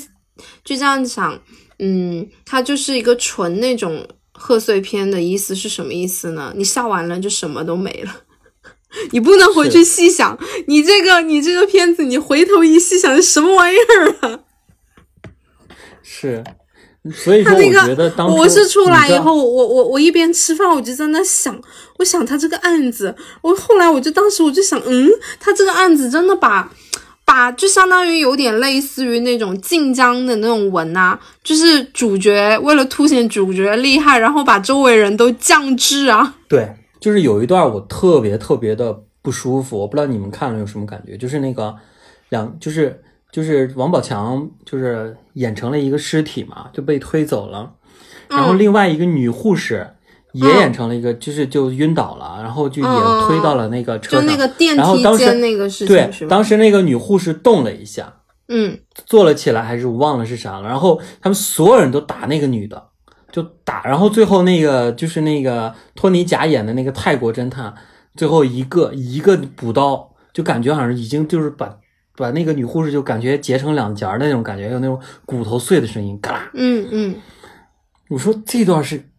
[0.64, 1.38] 就这样想，
[1.78, 4.02] 嗯，它就是一个纯那种
[4.42, 6.54] 贺岁片的意思是什么意思呢？
[6.56, 8.22] 你笑完了就什么都没了。
[9.12, 14.40] 你不能回去细想，你这个你这个片子，你回头一细想是什么玩意儿啊？
[16.02, 16.42] 是，
[17.14, 21.60] 所以说我觉得当我是出来以后，我我我一边吃饭，我就在那想，
[21.98, 26.72] 我想他这个案子，我后来我就当时我就想，嗯，他这个案子真的把
[27.30, 36.34] 把就相当于有点类似于那种晋江的那种文啊，就是主角为了凸显主角厉害，然后把周围人都降智啊。
[36.48, 36.68] 对。
[36.98, 41.16] 就是有一段我特别特别的不舒服，我不知道你们看了有什么感觉。
[41.16, 41.74] 就是那个
[42.28, 43.00] 两，就是
[43.32, 47.72] 就是王宝强，就是演成了一个尸体嘛，就被推走了。
[48.28, 49.94] 然后另外一个女护士
[50.32, 52.88] 也演成了一个，就是就晕倒了，然后就也
[53.26, 54.20] 推到了那个车上。
[54.20, 58.12] 就那个电梯间那个事情对，当时那个女护士动了一下，
[58.48, 60.68] 嗯，坐了起来，还是我忘了是啥了。
[60.68, 62.88] 然后他们所有人都打那个女的。
[63.32, 67.72] 就打，然后最后那个就是那个托尼贾演的那个泰国侦探，
[68.16, 71.78] 最后一个一个补刀，就感觉好像已经就是把
[72.16, 76.50] 把那个女护士就感觉截成两截的那种感觉，有那种骨头碎的声音，嘎啦。
[76.54, 77.14] 嗯嗯。
[78.08, 79.09] 我说这段是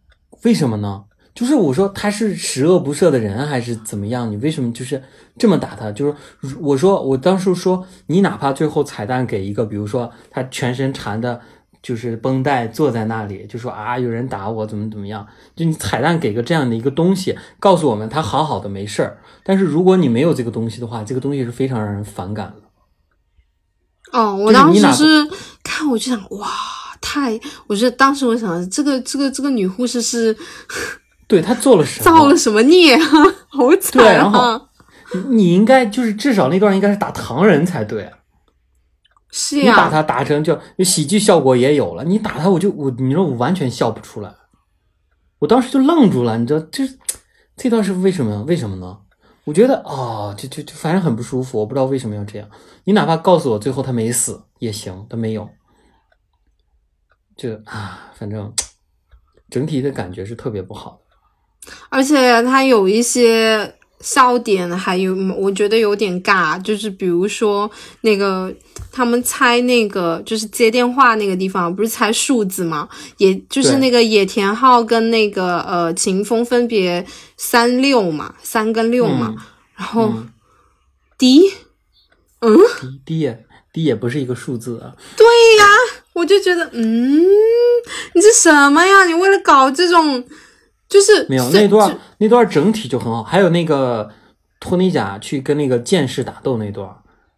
[0.44, 1.04] 为什么呢？
[1.34, 4.30] 就是我说他是十恶不赦的人还是怎么样？
[4.30, 5.02] 你为什么就是
[5.38, 5.90] 这么打他？
[5.92, 11.40] 就是我说我当时说你哪怕最后彩蛋给一个，比如说他全身缠的。
[11.82, 15.26] 就是绷带坐在那里，就说啊，有人打我，怎么怎么样？
[15.56, 19.18] 就你彩蛋给个这样的一个东西，告诉我们他好好的没事儿。
[19.42, 24.16] 但是如果你没有这个东西的话，这个东西是非常让人反感的。
[24.16, 25.28] 哦，我当时是
[25.64, 26.48] 看我就想，哇，
[27.02, 30.34] 太，我觉得当时我想，这个这个这个女护士是，
[31.28, 32.04] 对她做了什么？
[32.04, 32.96] 造了什么孽？
[33.50, 34.04] 好惨啊！
[34.04, 34.60] 对，然后
[35.28, 38.10] 你应该就是至少那段应该是打唐人才对。
[39.34, 44.34] 是呀，你打他打成就喜剧效果也有了，你打他我就我你说我完全笑不出来，
[45.38, 46.84] 我当时就愣住了，你知道这
[47.56, 48.42] 这段是为什么？
[48.44, 48.98] 为什么呢？
[49.44, 52.46] 我觉得哦，就就就反正很不舒服，我不知道为什么要这样。
[52.84, 55.48] 你哪怕告诉我最后他没死也行，他没有，
[57.42, 58.52] 就啊，反正
[59.50, 63.74] 整体的感觉是特别不好的，而且他有一些。
[64.02, 68.52] 笑点还有，我觉得有点尬，就是比如说那个
[68.90, 72.88] 他们猜那个就是接电话那个地方，不是猜数字吗？
[73.18, 79.36] 也就是那个野田昊跟那个呃秦风分别三六嘛，三跟六嘛，
[79.76, 80.12] 然后
[81.16, 81.42] D，
[82.40, 82.58] 嗯
[83.04, 84.96] ，D 也 D 也不是一个数字啊。
[85.16, 85.24] 对
[85.60, 85.64] 呀，
[86.14, 87.20] 我就觉得，嗯，
[88.14, 89.04] 你这什么呀？
[89.04, 90.24] 你为了搞这种。
[90.88, 93.22] 就是没有那段，那段整体就很好。
[93.22, 94.10] 还有那个
[94.60, 96.86] 托尼贾去跟那个剑士打斗那段，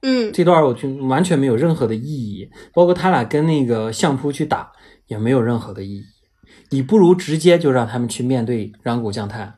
[0.03, 2.51] 嗯，这段我就完全没有任何的意义。
[2.73, 4.73] 包括他俩跟那个相扑去打
[5.07, 6.03] 也没有任何的意义。
[6.71, 9.55] 你不如直接就让他们去面对染谷将太。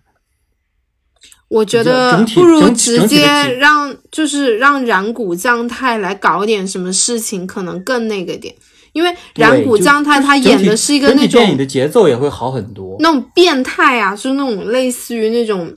[1.49, 3.25] 我觉得不如直接
[3.59, 8.55] 让就是让染谷将太来搞点什么事情，可能更那个点。
[8.97, 15.71] 因为染谷将太他演的是一个那种电影的节奏也会好很多，那种变态啊，就是那种类似于那种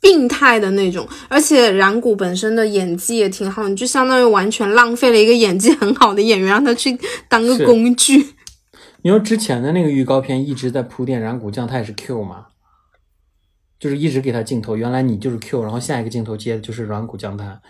[0.00, 8.34] 病态的那种，而且染谷本身的演技也挺好，你就相当于完全浪费了一个演技很好的演员，让他去当个工具。
[9.02, 12.46] 你说之前的那个预告片一直在铺垫染谷将太是 Q 吗？
[13.78, 17.60] 就是一直给他镜头，原来你就是 Q，然后下一个镜头接的就是软骨将太，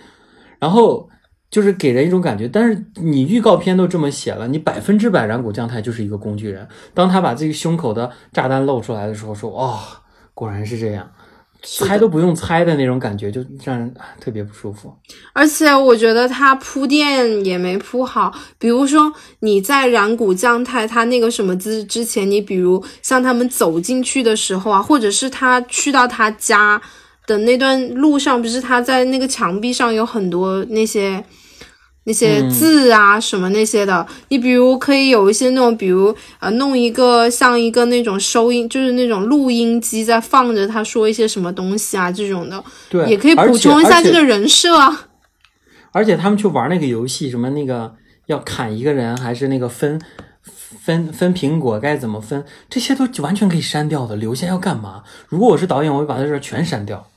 [0.58, 1.10] 然后。
[1.54, 6.66] 就是给人一种感觉，但是你预告片都这么写了，你百分之百染谷将太就是一个工具人。
[6.92, 9.78] 当他把这个胸口的炸弹露出来的时候，说：“哦，
[10.34, 11.08] 果然是这样，
[11.62, 14.92] 猜都不用猜的那种感觉，就让人特别不舒服。”
[15.32, 26.82] 而且我觉得他铺垫也没铺好，比如说你在染谷将太他那个什么之之前，你比如像他们走进去的时候啊，或者是他去到他家
[27.28, 31.24] 的那段路上，不是他在那个墙壁上有很多那些。
[32.06, 45.08] 那些字啊，什么那些的，你比如可以有一些那种，比如呃，弄一个像一个那种收音，就是那种录音机在放着他说一些什么东西啊，这种的，对，也可以补充一下这个人设啊。
[45.92, 47.94] 而且他们去玩那个游戏，什么那个
[48.26, 49.98] 要砍一个人，还是那个分
[50.42, 55.04] 分分苹果该怎么分，这些都完全可以删掉的，留下要干嘛？
[55.28, 57.08] 如果我是导演，我会把这全删掉，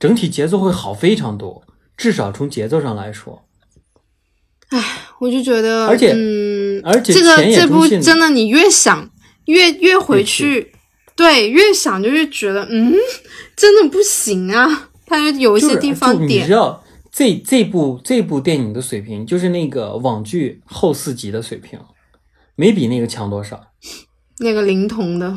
[0.00, 1.62] 整体节奏会好非常多，
[1.96, 3.42] 至少从节奏上来说。
[4.72, 4.82] 唉，
[5.18, 9.08] 我就觉得，而且，嗯，而且这个这部真的，你越想
[9.44, 10.72] 越越回去，
[11.14, 12.94] 对，越想就越觉得，嗯，
[13.54, 14.88] 真的不行啊。
[15.04, 21.78] 他就有一些地方点，你知道这这部这部电影的水平，就是那个网剧后四集的水平，
[22.56, 23.60] 没比那个强多少。
[24.38, 25.36] 那个灵童的，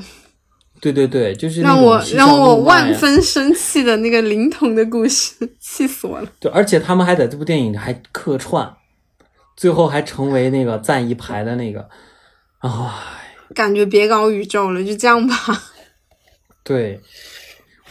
[0.80, 6.32] 对对对，就是让我让我万分生气的那个灵童的故事， 气死我了。
[6.40, 8.72] 对，而且他们还在这部电影里还客串，
[9.56, 11.88] 最后还成为那个站一排的那个，
[12.60, 13.04] 啊，
[13.54, 15.36] 感觉别搞宇宙了，就这样吧。
[16.64, 17.02] 对。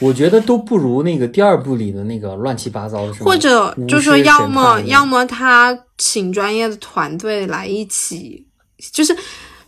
[0.01, 8.45] 我觉得都不如那个第二部里的那个乱七八糟的，或者就说要么要么他请专业的团队来一起，
[8.93, 9.17] 就是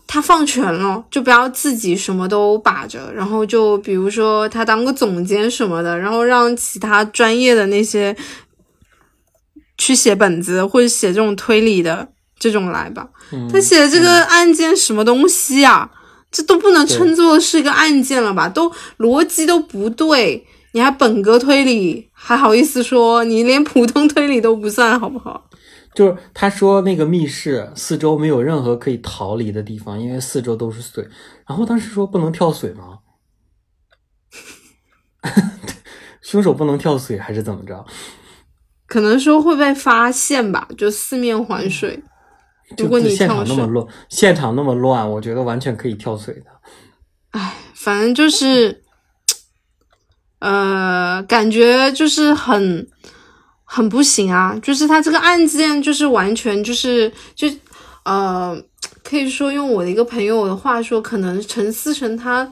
[0.05, 8.14] 他放权了，就不要自己什么都把着，然后就比如说他当个总监什么的，然后让其他专业的那些
[9.79, 12.09] 去写本子或者写这种推理的
[12.39, 13.09] 这种来吧。
[13.53, 15.91] 他写的这个案件什么东西啊？
[16.31, 18.49] 这都不能称作是一个案件了吧？
[18.49, 25.49] 都逻辑都不对，你还本格推理，还好意思说你连普通推理都不算，好不好？
[25.95, 31.09] 就是他说那个密室四周没有任何可以逃离的地方，因为四周都是水。
[31.49, 32.99] 然后当时说不能跳水吗？
[36.20, 37.87] 凶手不能跳水还是怎么着？
[38.87, 42.03] 可能说会被发现吧，就四面环水。
[42.78, 46.47] 如果你现场那么乱，现场那么乱，我觉得完全可以跳水的。
[47.30, 48.82] 唉，反正就是，
[50.39, 52.89] 呃，感觉就是很
[53.62, 54.59] 很不行啊！
[54.62, 57.49] 就是他这个案件，就是完全就是就
[58.05, 58.61] 呃，
[59.03, 62.51] 可以说用我的一个朋友的话说，可能陈思诚他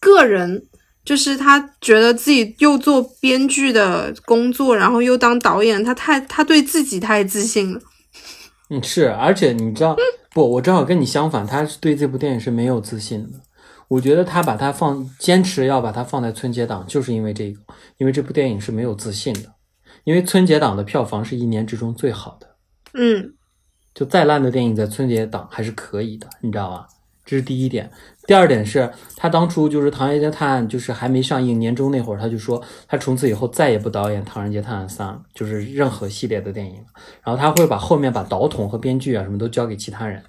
[0.00, 0.66] 个人，
[1.08, 7.80] 就是他觉得自己又做编剧的工作，然后又当导演，他太他对自己太自信了。
[8.68, 9.96] 嗯，是，而且你知道
[10.34, 10.46] 不？
[10.46, 13.40] 我正好跟你相反，他是对这部电影是没有自信的。
[13.88, 17.58] 我觉得他把它放，坚持要把它放在春节档，就是因为这个，
[17.96, 19.54] 因为这部电影是没有自信的。
[20.04, 22.46] 因为春节档的票房是一年之中最好的。
[22.92, 23.32] 嗯，
[23.94, 26.86] 就再烂的电影在春节档还是可以的，你知道吧？
[27.24, 27.90] 这是第一点。
[28.28, 36.74] 第二点是他当初就是《唐人街探案》就是还没上映，年终那会儿他就说他从此以后再也不导演《唐人街探案三》，就是任何系列的电影。
[37.24, 40.22] 然后他会把后面把导筒和编剧啊什么都交给其他人。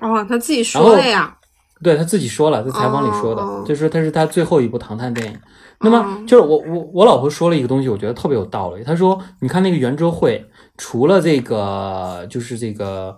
[0.00, 1.36] 哦，他自己说的呀？
[1.80, 5.38] 对他自己说了，在采访里说的，就是他是他最后一部唐探电影。
[5.82, 8.82] 那么就是我我我老婆说了一个东西，我觉得特别有道理。
[8.82, 10.44] 她说：“你看那个圆桌会，
[10.76, 13.16] 除了这个就是这个。”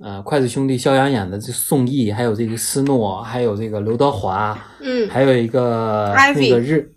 [0.00, 6.92] 呃，筷子兄弟肖央演的这宋轶，还有这个斯诺，还有这个刘德华，嗯，还有一个那个日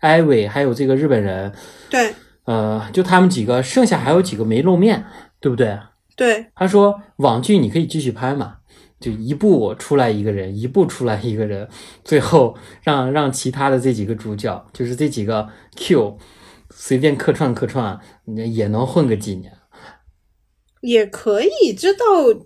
[0.00, 1.52] 艾薇，还有这个日本人，
[1.90, 2.14] 对，
[2.44, 5.04] 呃，就他们几个，剩下还有几个没露面，
[5.38, 5.78] 对不对？
[6.16, 8.56] 对，他说网剧你可以继续拍嘛，
[8.98, 11.68] 就一部出来一个人，一部出来一个人，
[12.02, 16.16] 最后让让其他的这几个主角，就是这几个 Q
[16.70, 18.00] 随便客串客串，
[18.54, 19.52] 也能混个几年。
[20.80, 22.04] 也可以，这倒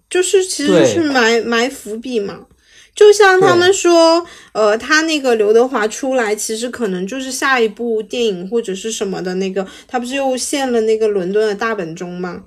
[0.09, 2.47] 就是其实是埋埋伏笔嘛。
[2.95, 12.45] 就像他们说，呃，他那个刘德华出来，其实可能就是下一部电影或者是什么的那个，他不是又现了那个伦敦的大本钟吗？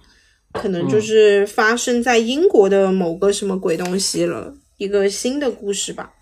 [0.53, 6.13] 可能就是发生在英国的某个什么鬼东西了，一个新的故事吧。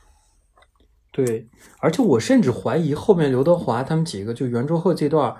[1.11, 1.47] 对，
[1.80, 5.36] 而且我甚至怀疑后面刘德华他们几个就圆桌后这段，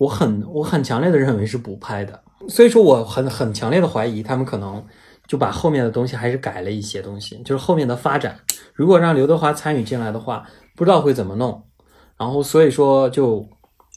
[0.00, 2.22] 我很我很强烈的认为是补拍的。
[2.46, 4.84] 所以说，我很很强烈的怀疑，他们可能
[5.26, 8.38] 就把后面的东西还是改了一些东西，就是后面的发展。
[8.72, 11.60] 如果让刘德华参与进来的话，不知道会怎么弄。
[12.16, 13.44] 然后，所以说就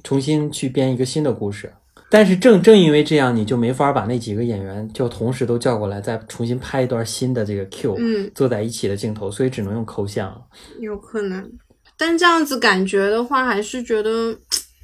[0.04, 1.72] 重新去编一个新的故事。
[2.10, 10.44] 但是正正因为这样，你就没法把那几个演员就同时都叫过来，再重新拍一段新的这个 Q，嗯，坐在一起的镜头，所以只能用抠像。
[10.80, 11.50] 有可能，
[11.96, 14.36] 但这样子感觉的话，还是觉得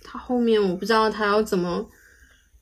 [0.04, 1.86] 他后面我不知道他要怎么。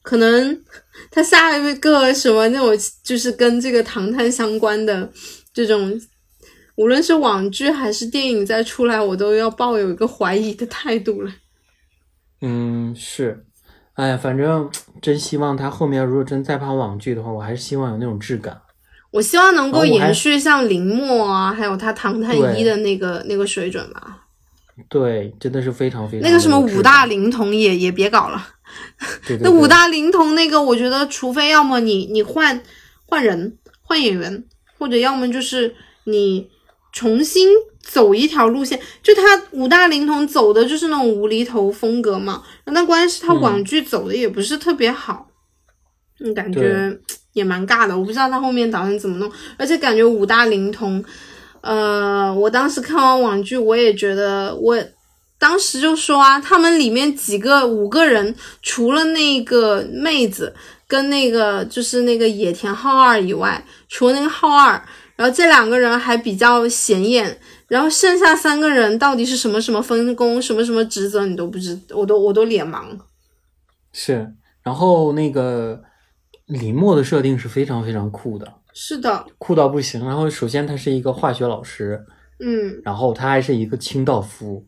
[0.05, 0.61] 可能
[1.09, 5.11] 他下一个什么那种，就是跟这个唐探相关的
[5.51, 5.99] 这种，
[6.75, 11.31] 无论是网剧还是电影再出来，我都要抱有一个怀疑的态度了。
[12.41, 13.43] 嗯，是，
[13.95, 14.69] 哎呀，反正
[15.01, 18.61] 真希望他后面如果真再拍网剧的话，我还是希望有那种质感。
[19.09, 24.27] 我希望能够延续像林默啊，还有他唐探一的那个那个水准吧。
[24.87, 26.29] 对，真的是非常非常。
[26.29, 28.49] 那个什么五大灵童也也别搞了。
[29.41, 32.61] 那五大灵童那个，我觉得除非要么你你换
[33.05, 34.43] 换人换演员，
[34.77, 36.49] 或者要么就是你
[36.91, 37.49] 重新
[37.81, 38.79] 走一条路线。
[39.03, 39.21] 就他
[39.51, 45.27] 五大灵童走的就是那种无厘头风格嘛，那关键是他网剧走的也不是特别好，
[46.19, 46.97] 嗯，感觉
[47.33, 47.97] 也蛮尬的。
[47.97, 51.03] 我不知道他后面打算怎么弄，而且感觉五大灵童。
[51.61, 54.77] 呃，我当时看完网剧，我也觉得，我
[55.45, 58.33] 当时就说啊，他们里面几个五个人，
[58.63, 60.51] 除了那个妹子
[60.87, 64.71] 跟那个就是那个野田浩二以外，除了那个浩二，
[65.15, 72.81] 然后这两个人还比较显眼，然后剩下三个人到底是什么什么分工，什么什么职责，你都不知，我都我都脸盲。
[73.93, 74.27] 是，
[74.63, 75.79] 然后那个
[76.47, 78.51] 李默的设定是非常非常酷的。
[78.73, 80.03] 是的，酷到不行。
[80.03, 82.03] 然后首先他是一个化学老师，
[82.43, 84.65] 嗯，然后他还是一个清道夫，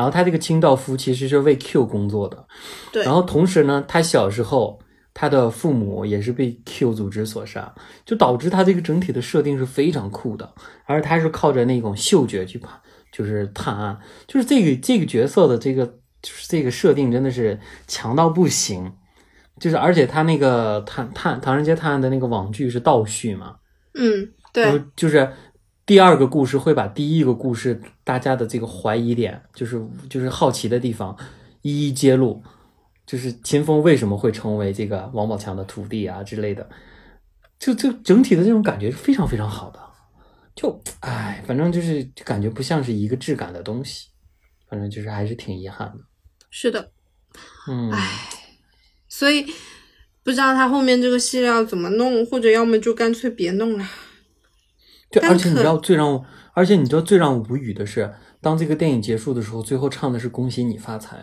[0.00, 2.46] 然后他这个清道夫其实是为 Q 工作的，
[2.90, 3.04] 对。
[3.04, 4.80] 然后同时呢，他小时候
[5.12, 7.74] 他的父母也是被 Q 组织所杀，
[8.06, 10.54] 就导致他这个整体的设定是非常酷的。
[10.86, 12.80] 而他是靠着那种嗅觉去判，
[13.12, 15.84] 就是探案，就是这个这个角色的这个
[16.22, 18.90] 就是这个设定真的是强到不行。
[19.60, 23.56] 就是，而且他那个探探唐人街探案的那个网剧是倒叙嘛，
[23.92, 25.30] 嗯，对，就是
[25.90, 31.18] 第二个故事会把第一个故事大家的这个怀疑点，就是就是好奇的地方
[31.62, 32.40] 一一揭露，
[33.04, 36.70] 就是秦风为什么会成为这个王宝强的徒弟啊之类的，
[37.58, 39.80] 就就整体的这种感觉是非常非常好的，
[40.54, 44.10] 就哎，反正就是感觉不像是一个质感的东西，
[44.68, 46.04] 反正就是还是挺遗憾的。
[46.50, 46.92] 是的，
[47.66, 48.28] 嗯，哎。
[49.08, 49.44] 所以
[50.22, 53.84] 不知道他后面这个戏要怎么弄，或者要么就干脆别弄了。
[55.10, 61.16] 对，而且你知道最让我，而且你知道最让我无语的是，当这个电影结束的时候，最后唱的是“恭喜你发财”，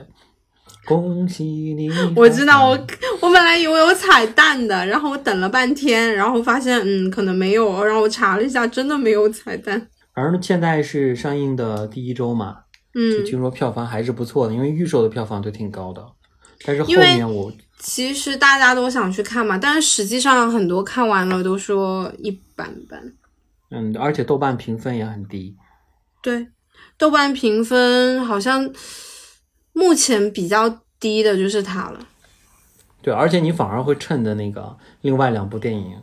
[0.86, 1.90] 恭喜你。
[2.16, 2.88] 我知道，我
[3.22, 9.88] 我本来以为有彩蛋的，然后我等了半天，然后发现嗯可能没有，然后我查了一下，真的没有彩蛋。
[10.14, 12.58] 反正现在是上映的第一周嘛，
[12.94, 16.06] 嗯，听说票房还是不错的，因为预售的票房都挺高的，
[16.66, 17.52] 但是后面我。
[17.80, 23.00] 其实大家都想去看嘛，但是实际上很多看完了都说一般般。
[23.70, 25.56] 嗯，而且豆瓣评分也很低。
[26.22, 26.48] 对，
[26.98, 28.72] 豆瓣评分好像
[29.74, 32.00] 目前比较低的就是它了。
[33.02, 36.02] 对，而且你反而会趁着那个另外两部电影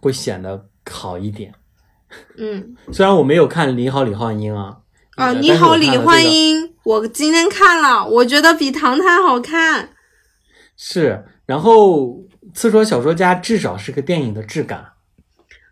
[0.00, 1.54] 会显得好一点。
[2.36, 4.78] 嗯，虽然我没有看《你好，李焕英》啊。
[5.16, 9.90] 啊，《你好，李焕英》，我今天看了，我觉得比《唐探》好看。
[10.76, 12.00] 是，然后
[12.52, 14.80] 《刺说小说家》至少是个电影的质感，《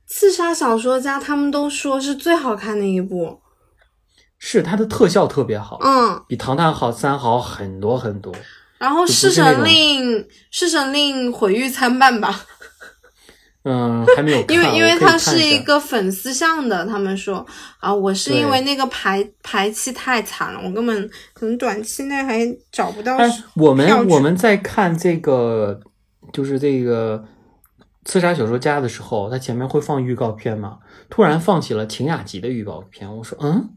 [0.06, 3.40] 刺杀小说家》他们都说是最好看的一部，
[4.38, 8.32] 是它的特效特别好，嗯，比《唐探》好三好很多很多。
[8.78, 10.18] 然后《侍神令》
[10.50, 12.44] 《侍神令》毁誉参半吧。
[13.62, 14.54] 嗯，还没有 看。
[14.54, 17.46] 因为因为它是一个粉丝向的，他们说
[17.78, 23.16] 啊，我是因为那个排排期太惨了，我根本可能短期内还找不到。
[23.54, 25.80] 我们我们在看这个
[26.30, 27.18] 就是这个
[28.04, 30.78] 《刺杀小说家》的时候，他前面会放预告片嘛？
[31.08, 33.70] 突然放起了秦雅集的预告片，我说嗯，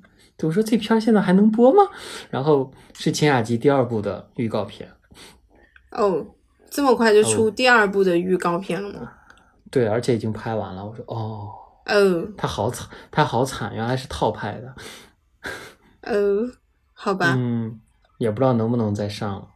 [0.44, 1.84] 我说这片现在还能播吗？
[2.30, 4.92] 然后是秦雅集第二部的预告片。
[5.92, 6.26] 哦，
[6.70, 9.12] 这么快就出第二部的预告片了吗？
[9.72, 10.86] 对，而且已经拍完了。
[10.86, 11.50] 我说哦，
[11.86, 14.76] 哦，他好惨，他好惨，原来是套拍的。
[16.04, 16.50] 哦，
[16.94, 17.34] 好吧。
[17.38, 17.80] 嗯，
[18.18, 19.48] 也不知道能不能再上。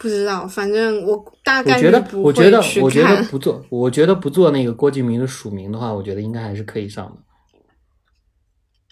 [0.00, 7.16] 不知道，反正我大概我觉得，我觉得，我觉得不做，我觉得不做那个郭敬明的署名的话，我觉得应该还是可以上的，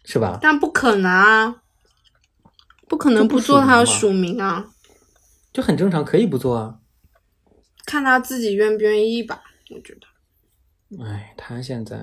[0.04, 0.38] 是吧？
[0.42, 1.62] 但不可能啊，
[2.86, 4.66] 不可能不做他的署名啊，
[5.50, 6.76] 就很正常，可以不做啊。
[7.86, 9.42] 看他自己愿不愿意吧，
[9.74, 11.04] 我觉得。
[11.06, 11.96] 哎，他现在，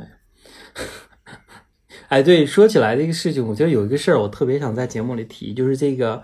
[2.10, 6.24] 哎，对，说起来这个事情，我觉得有一个事儿，我特别想在节目里提，就是这个，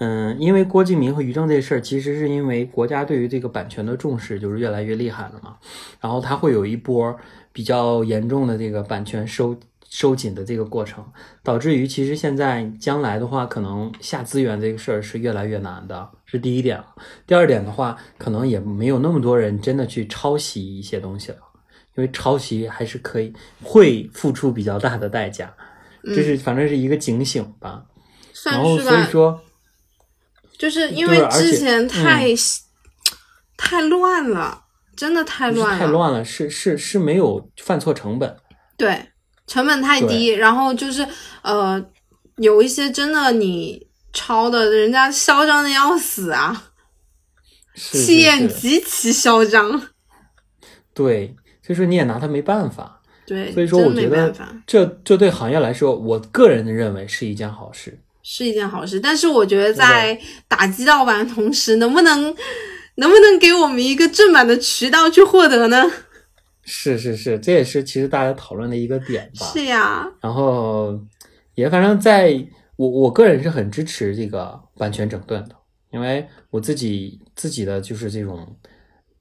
[0.00, 5.56] 嗯，因为郭敬明和于正这事儿，其实是因为国家对于这个版权的重视就是越来越厉害了嘛，
[6.00, 7.14] 然后他会有一波
[7.52, 9.54] 比较严重的这个版权收
[9.88, 11.04] 收紧的这个过程，
[11.42, 16.82] 导致于其实现在将来的话，可能下资源这个事儿是越来越难的，是第一点。
[17.26, 21.38] 第二点的话，可能也没有那么多人真的去抄袭一些东西了。
[21.96, 23.32] 因为抄袭还是可以，
[23.62, 25.52] 会付出比较大的代价，
[26.04, 27.84] 这是反正是一个警醒吧。
[28.46, 29.38] 然后所以说，
[30.60, 32.28] 就是因为之前太
[33.56, 34.62] 太乱了，
[34.94, 38.36] 真的太乱了，太乱了，是是是没有犯错成本，
[38.76, 39.06] 对，
[39.46, 41.08] 成本太低，然后就是
[41.40, 41.82] 呃，
[42.36, 46.70] 有一些真的你抄的，人家嚣张的要死啊，
[47.74, 49.88] 气焰极其嚣张，
[50.92, 51.34] 对。
[51.62, 54.34] 所以说你也拿他没办法，对，所以说我觉得
[54.66, 57.96] 这这对行业来说，我个人认为是一件好事，
[58.32, 59.00] 是一件好事。
[59.00, 60.16] 但是我觉得在
[60.46, 62.22] 打击盗版的同时，能不能
[62.94, 65.90] 能不能给我们一个正版的渠道去获得呢？
[66.62, 69.46] 是是是，这也是其实大家讨论的一个点吧。
[69.46, 70.08] 是呀。
[70.20, 70.96] 然后
[71.56, 72.32] 也反正在
[72.76, 75.56] 我我个人是很支持这个版权整顿的，
[75.90, 78.46] 因为我自己自己的就是这种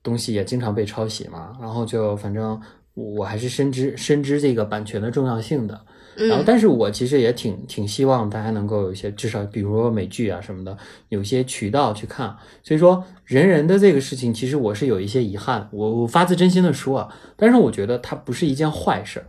[0.04, 2.62] 东西也经常被抄袭嘛，然后就反正
[2.94, 5.82] 我还是深知深知这个版权的重要性的。
[6.28, 12.36] 然后，但是我其实也挺挺希望大家能够有一些，至少比如说美剧啊什么的，有些渠道去看。
[12.62, 15.70] 所以说，人人的这个事情，其实我是有一些遗憾。
[15.72, 19.24] 我我发自真心的说啊，但是我觉得它不是一件坏事，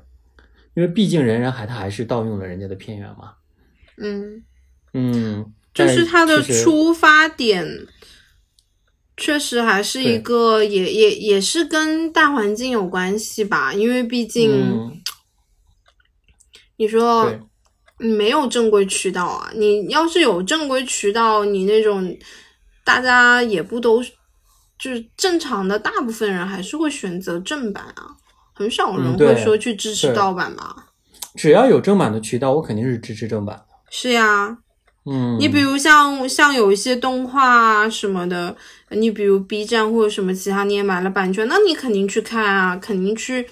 [0.75, 3.35] 因为毕竟人人还他还是盗用了人家的片源嘛。
[3.99, 4.43] 嗯
[4.95, 7.65] 嗯，就是它的出发点，
[9.17, 15.01] 确实还是一个，也也也是跟大环境有关系吧，因为毕竟。
[16.81, 17.31] 你说
[17.99, 19.51] 你没有正规渠道啊？
[19.55, 22.17] 你要是有正规渠道，你那种
[22.83, 28.17] 大家也不都就是正常的，大部分人还是会选择正版啊，
[28.55, 30.87] 很少人会说去支持盗版吧？
[31.35, 33.65] 只要有正版的渠道，我肯定是支持正版的。
[33.91, 34.57] 是呀，
[35.05, 38.57] 嗯，你比如像像有一些动画啊什么的，
[38.89, 43.47] 你比如 B 站或者什么其他，你也买了版权，那你肯定去看啊，肯定去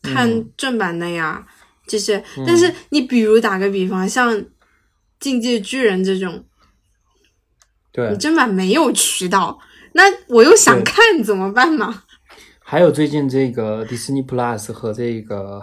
[0.00, 1.44] 看正版的呀。
[1.86, 4.32] 这些，但是你比如打个比方，像
[5.20, 6.44] 《境界巨人》这种，
[7.92, 9.58] 对你正版没有渠道，
[9.92, 12.02] 那我又想看怎么办呢？
[12.66, 15.62] 还有最近这个 Disney Plus 和这个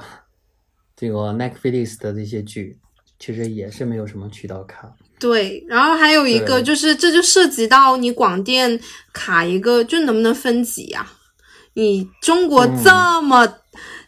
[0.95, 2.77] 这个 Netflix 的这些剧，
[3.17, 4.93] 其实也是没有什么渠道看。
[5.19, 8.79] 对，然后还有一个就是，这就涉及到你广电
[9.11, 11.11] 卡一个，就能不能分级呀？
[11.73, 13.57] 你中国这么。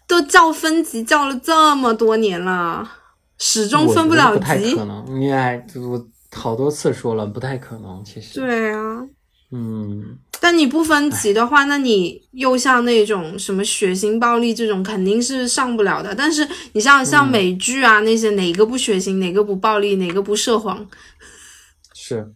[0.08, 2.90] 都叫分级叫了这么多年了，
[3.38, 4.40] 始终分不了级。
[4.40, 8.04] 不太可能，因为我好多次说了，不太可能。
[8.04, 9.02] 其实对啊，
[9.52, 10.18] 嗯。
[10.40, 16.14] 但你不分级的话，那你又像那种什么血腥暴力这种，肯定是上不了的。
[16.14, 20.86] 但是你像像美剧啊那些，哪个不血腥，哪个不暴力，哪个不涉黄？
[21.94, 22.34] 是。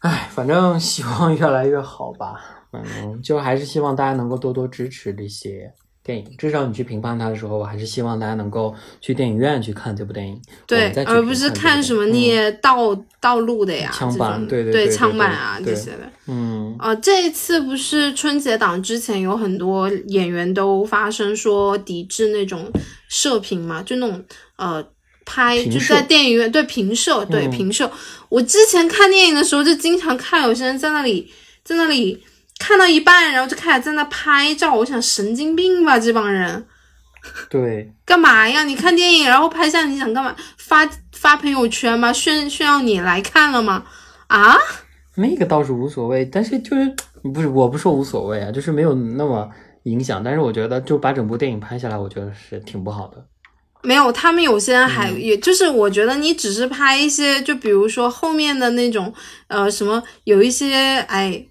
[0.00, 2.34] 哎，反正希望越来越好吧。
[2.72, 5.72] 反正，就还是希望大家能够多多支持这些。
[6.06, 16.08] 电影至少你去评判它的时候，我还是希望大家能够去电影院去看这部电影，对，而不是看什么那些盗盗录的呀，枪版，对对对，枪版啊这些的。
[16.28, 22.70] 嗯，呃，这一次不是春节档之前有很多演员都发声说抵制那种
[23.08, 24.86] 射频嘛，就那种呃
[25.24, 27.90] 拍就在电影院对平射对平射。
[28.28, 31.28] 我之前看电影的时候就经常看有些人在那里
[31.64, 32.22] 在那里。
[32.58, 34.74] 看到一半，然后就开始在那拍照。
[34.74, 36.66] 我想神经病吧，这帮人。
[37.50, 37.92] 对。
[38.04, 38.64] 干嘛呀？
[38.64, 40.34] 你看电影，然后拍下你想干嘛？
[40.56, 42.12] 发发朋友圈吗？
[42.12, 43.84] 炫炫耀你来看了吗？
[44.28, 44.56] 啊？
[45.16, 46.94] 那个倒是无所谓，但是就是
[47.34, 49.48] 不是我不说无所谓啊，就是没有那么
[49.84, 50.22] 影响。
[50.22, 53.24] 但是我觉得就把整部电影拍下来，我觉得是挺不好的。
[53.82, 59.12] 没有，他们有些人还也就是我觉得你只是拍一些，就比如说后面的那种
[59.48, 60.74] 呃什么，有一些
[61.08, 61.46] 哎。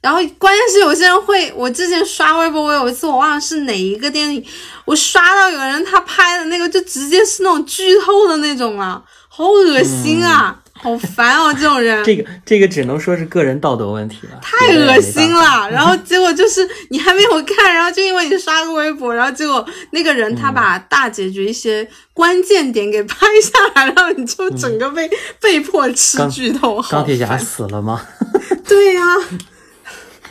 [0.00, 4.44] 然后关键是有些人会，我之前刷微博，我有一次我忘了是哪一个电影，
[4.84, 12.04] 我刷到有人他拍的那个就直接是那种剧透的那种啊，好恶心啊，好烦哦，这种人。
[12.04, 15.68] 这个这个只能说是个人道德问题了，太恶心了。
[15.68, 26.80] 然后结果就是你还没有看，然后就因为你刷个微博，然后结果那个人他把大结局一些关键点给拍下来，然后你就整个被被迫吃剧透。
[26.82, 28.00] 钢铁侠死了吗？
[28.64, 29.02] 对呀。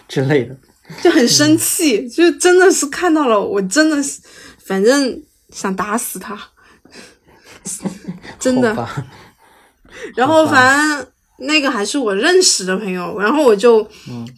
[0.07, 0.55] 之类的，
[1.01, 4.21] 就很生气，就真的是看到了，我真的是，
[4.65, 6.37] 反正想打死他，
[8.39, 8.75] 真的。
[10.15, 11.07] 然后反正
[11.39, 13.85] 那个还是我认识的朋友，然后我就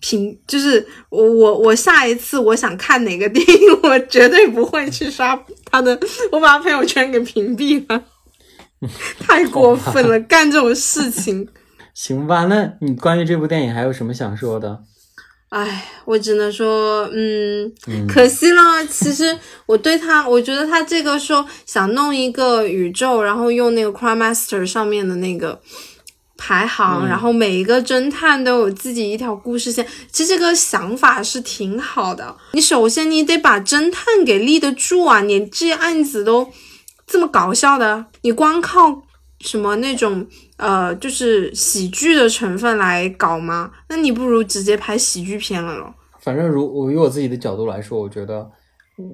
[0.01, 5.99] 屏，就是我我我下一次我想看哪个电影， 我绝对不会去刷他的，
[6.31, 8.03] 我把朋友圈给屏蔽了，
[9.19, 11.47] 太过分了，干这种事情。
[11.93, 14.83] 行吧，那你关于这部电影还有什么想说的？
[15.49, 17.71] 唉，我只能说，嗯，
[18.07, 18.85] 可惜了。
[18.85, 19.35] 其实
[19.65, 25.59] 我对他，我觉得他这个说想弄一个宇宙，然后用那个 Crime Master 上面的那个
[26.37, 29.87] 排行，然后每一个侦探都有自己一条故事线。
[30.11, 32.37] 其实这个想法是挺好的。
[32.51, 35.21] 你首先你得把侦探给立得住啊！
[35.21, 36.47] 你这些案子都
[37.07, 39.01] 这么搞笑的，你光靠
[39.41, 40.25] 什么那种？
[40.57, 43.71] 呃，就是喜剧的成分来搞吗？
[43.87, 45.93] 那你不如直接拍喜剧片了咯。
[46.19, 48.45] 反正如我以我自己的角度来说，我觉得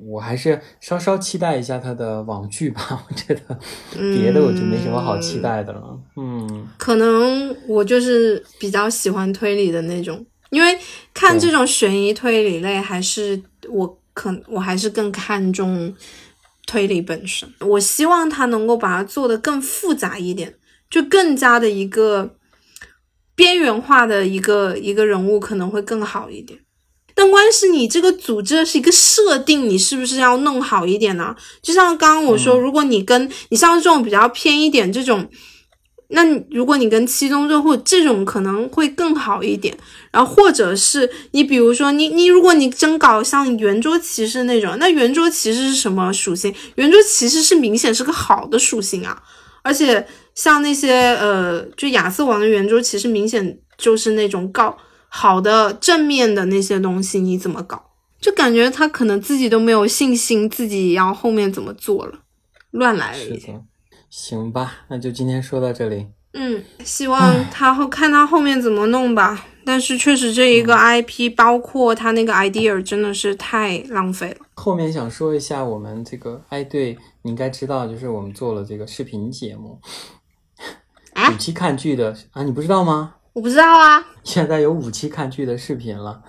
[0.07, 2.82] 我还是稍稍期待一下他的网剧吧。
[3.07, 3.59] 我觉得
[3.99, 5.99] 别的我就没什么好期待的了。
[6.15, 10.76] 嗯，可能我就是比较喜欢推理的那种，因为
[11.13, 15.93] 看这种悬疑推理类，还是我可我还是更看重
[16.66, 17.51] 推理本身。
[17.59, 20.55] 我希望他能够把它做得更复杂一点，
[20.89, 22.36] 就更加的一个
[23.36, 26.59] 边缘化的一个一个人物可能会更好一点。
[27.13, 31.36] 但关键是你这个组织是一个设定，你是不是要弄好一点呢？
[31.61, 35.30] 就像刚刚我说，如果你跟你像这种比较偏一点这种。
[36.10, 39.76] 那如果你跟七宗罪或这种可能会更好一点，
[40.12, 46.53] 然后或者是你比如说你你如果你真搞像圆桌骑士那种，那圆桌骑士是什么属性？
[46.76, 49.22] 圆桌骑士是明显是个好的属性啊，
[49.64, 54.78] 而且像那些呃，就亚瑟王的圆桌骑士明显就是那种搞
[55.08, 57.84] 好的正面的那些东西，你怎么搞？
[58.22, 62.20] 就感觉他可能自己都没有信心，自己要后面怎么做了，
[62.72, 63.60] 乱来了已经。
[64.10, 66.08] 行吧，那就今天说到这里。
[66.34, 69.45] 嗯，希望他后看他后面怎么弄吧。
[69.68, 74.45] 但是确实这一个 IP，包括他那个 idea，真的是太浪费了。
[74.53, 79.80] 后面想说一下，我们这个哎，对你应该知道，就是我们做了这个视频节目，
[81.34, 83.16] 五期看剧的啊，你不知道吗？
[83.34, 84.06] 我不知道啊。
[84.24, 86.22] 现在有五期看剧的视频了。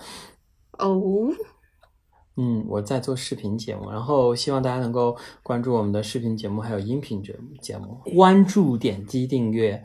[0.79, 1.29] 哦。
[2.37, 9.83] 嗯，我在做视频节目，然后希望大家能够关注我们的视频节目，还有音频节目节目，关注、点击订阅，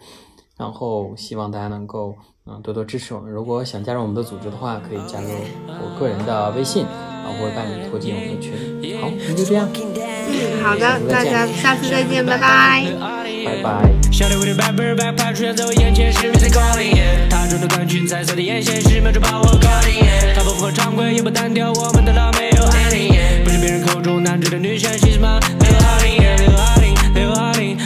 [0.57, 2.13] 然后希望大家能够
[2.45, 3.31] 嗯多多支持我们。
[3.31, 5.29] 如果想加入我们的组织的话，可以加入
[5.67, 8.51] 我个人的微信，然后我会把你拖进我们的群。
[8.99, 9.69] 好，那就这样。
[9.73, 13.20] 嗯，好的，大家下次再见，拜拜。
[13.45, 13.91] 拜拜。
[14.11, 16.95] 小队伍的 rapper backpack 出现在我眼前是 music calling，
[17.29, 20.05] 他穿着短裙，彩色的眼线是瞄准把我搞定。
[20.35, 23.13] 他不符合常规，也不单调，我们的老没有安宁，
[23.43, 25.39] 不是别人口中难追的女神，是什么？
[25.59, 27.77] 刘浩林，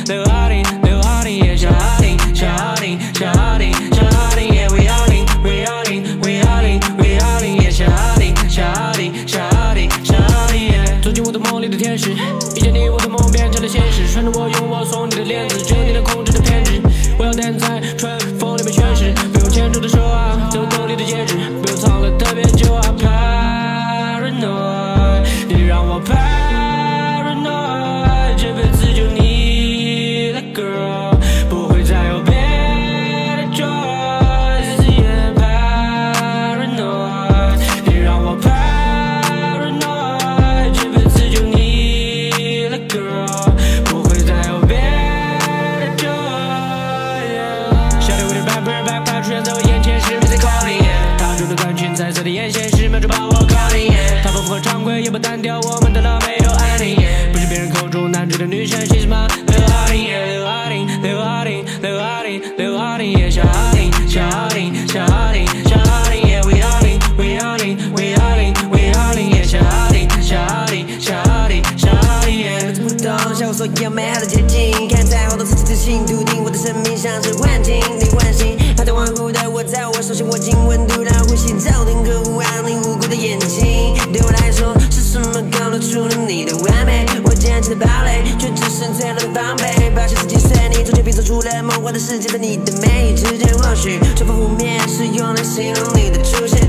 [52.25, 53.93] 的眼线是瞄准把我搞定。
[54.23, 56.95] 他不符合常规，也不单调，我们的老没有安宁，
[57.31, 59.27] 不是别人口中男主的女神，是什么？
[59.45, 72.73] 刘浩林，刘浩林，刘浩林，刘浩林，刘浩林，小哈林，小哈林，小哈林，小哈林，We are 林，We are 林，We are 林，We are 林，小哈林，小哈林，小哈林，小哈林。
[72.81, 74.25] 不懂，像我所有美好的
[92.05, 96.61] 世界在你的每一之间，或许这份湖面是用来形容你的出现。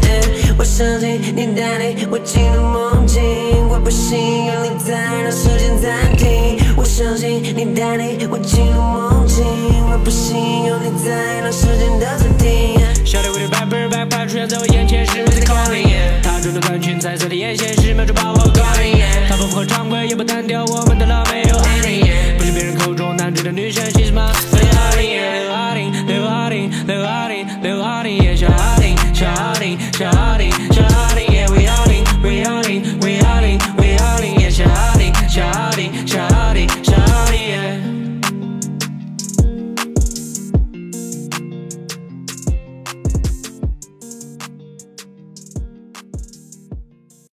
[0.56, 3.22] 我相信你带领我进入梦境，
[3.68, 6.56] 我不信有你在让时间暂停。
[6.74, 9.44] 我相信你带领我进入梦境，
[9.92, 11.12] 我不信有你在
[11.42, 12.80] 让时间的暂停。
[13.04, 15.86] Shawty with the bad boy backpack 出现在我眼前时，我在 calling。
[16.22, 19.04] 她穿着短裙，彩色的眼线，是秒钟把我搞定。
[19.28, 22.38] 她不符合常规，也不单调，我们的 love 没有 ending。
[22.38, 24.32] 不是别人口中难追的女神，谢谢吗？
[28.36, 32.55] Shahari, Shahari, Shahari, Shahari, yeah, we outing, we outing.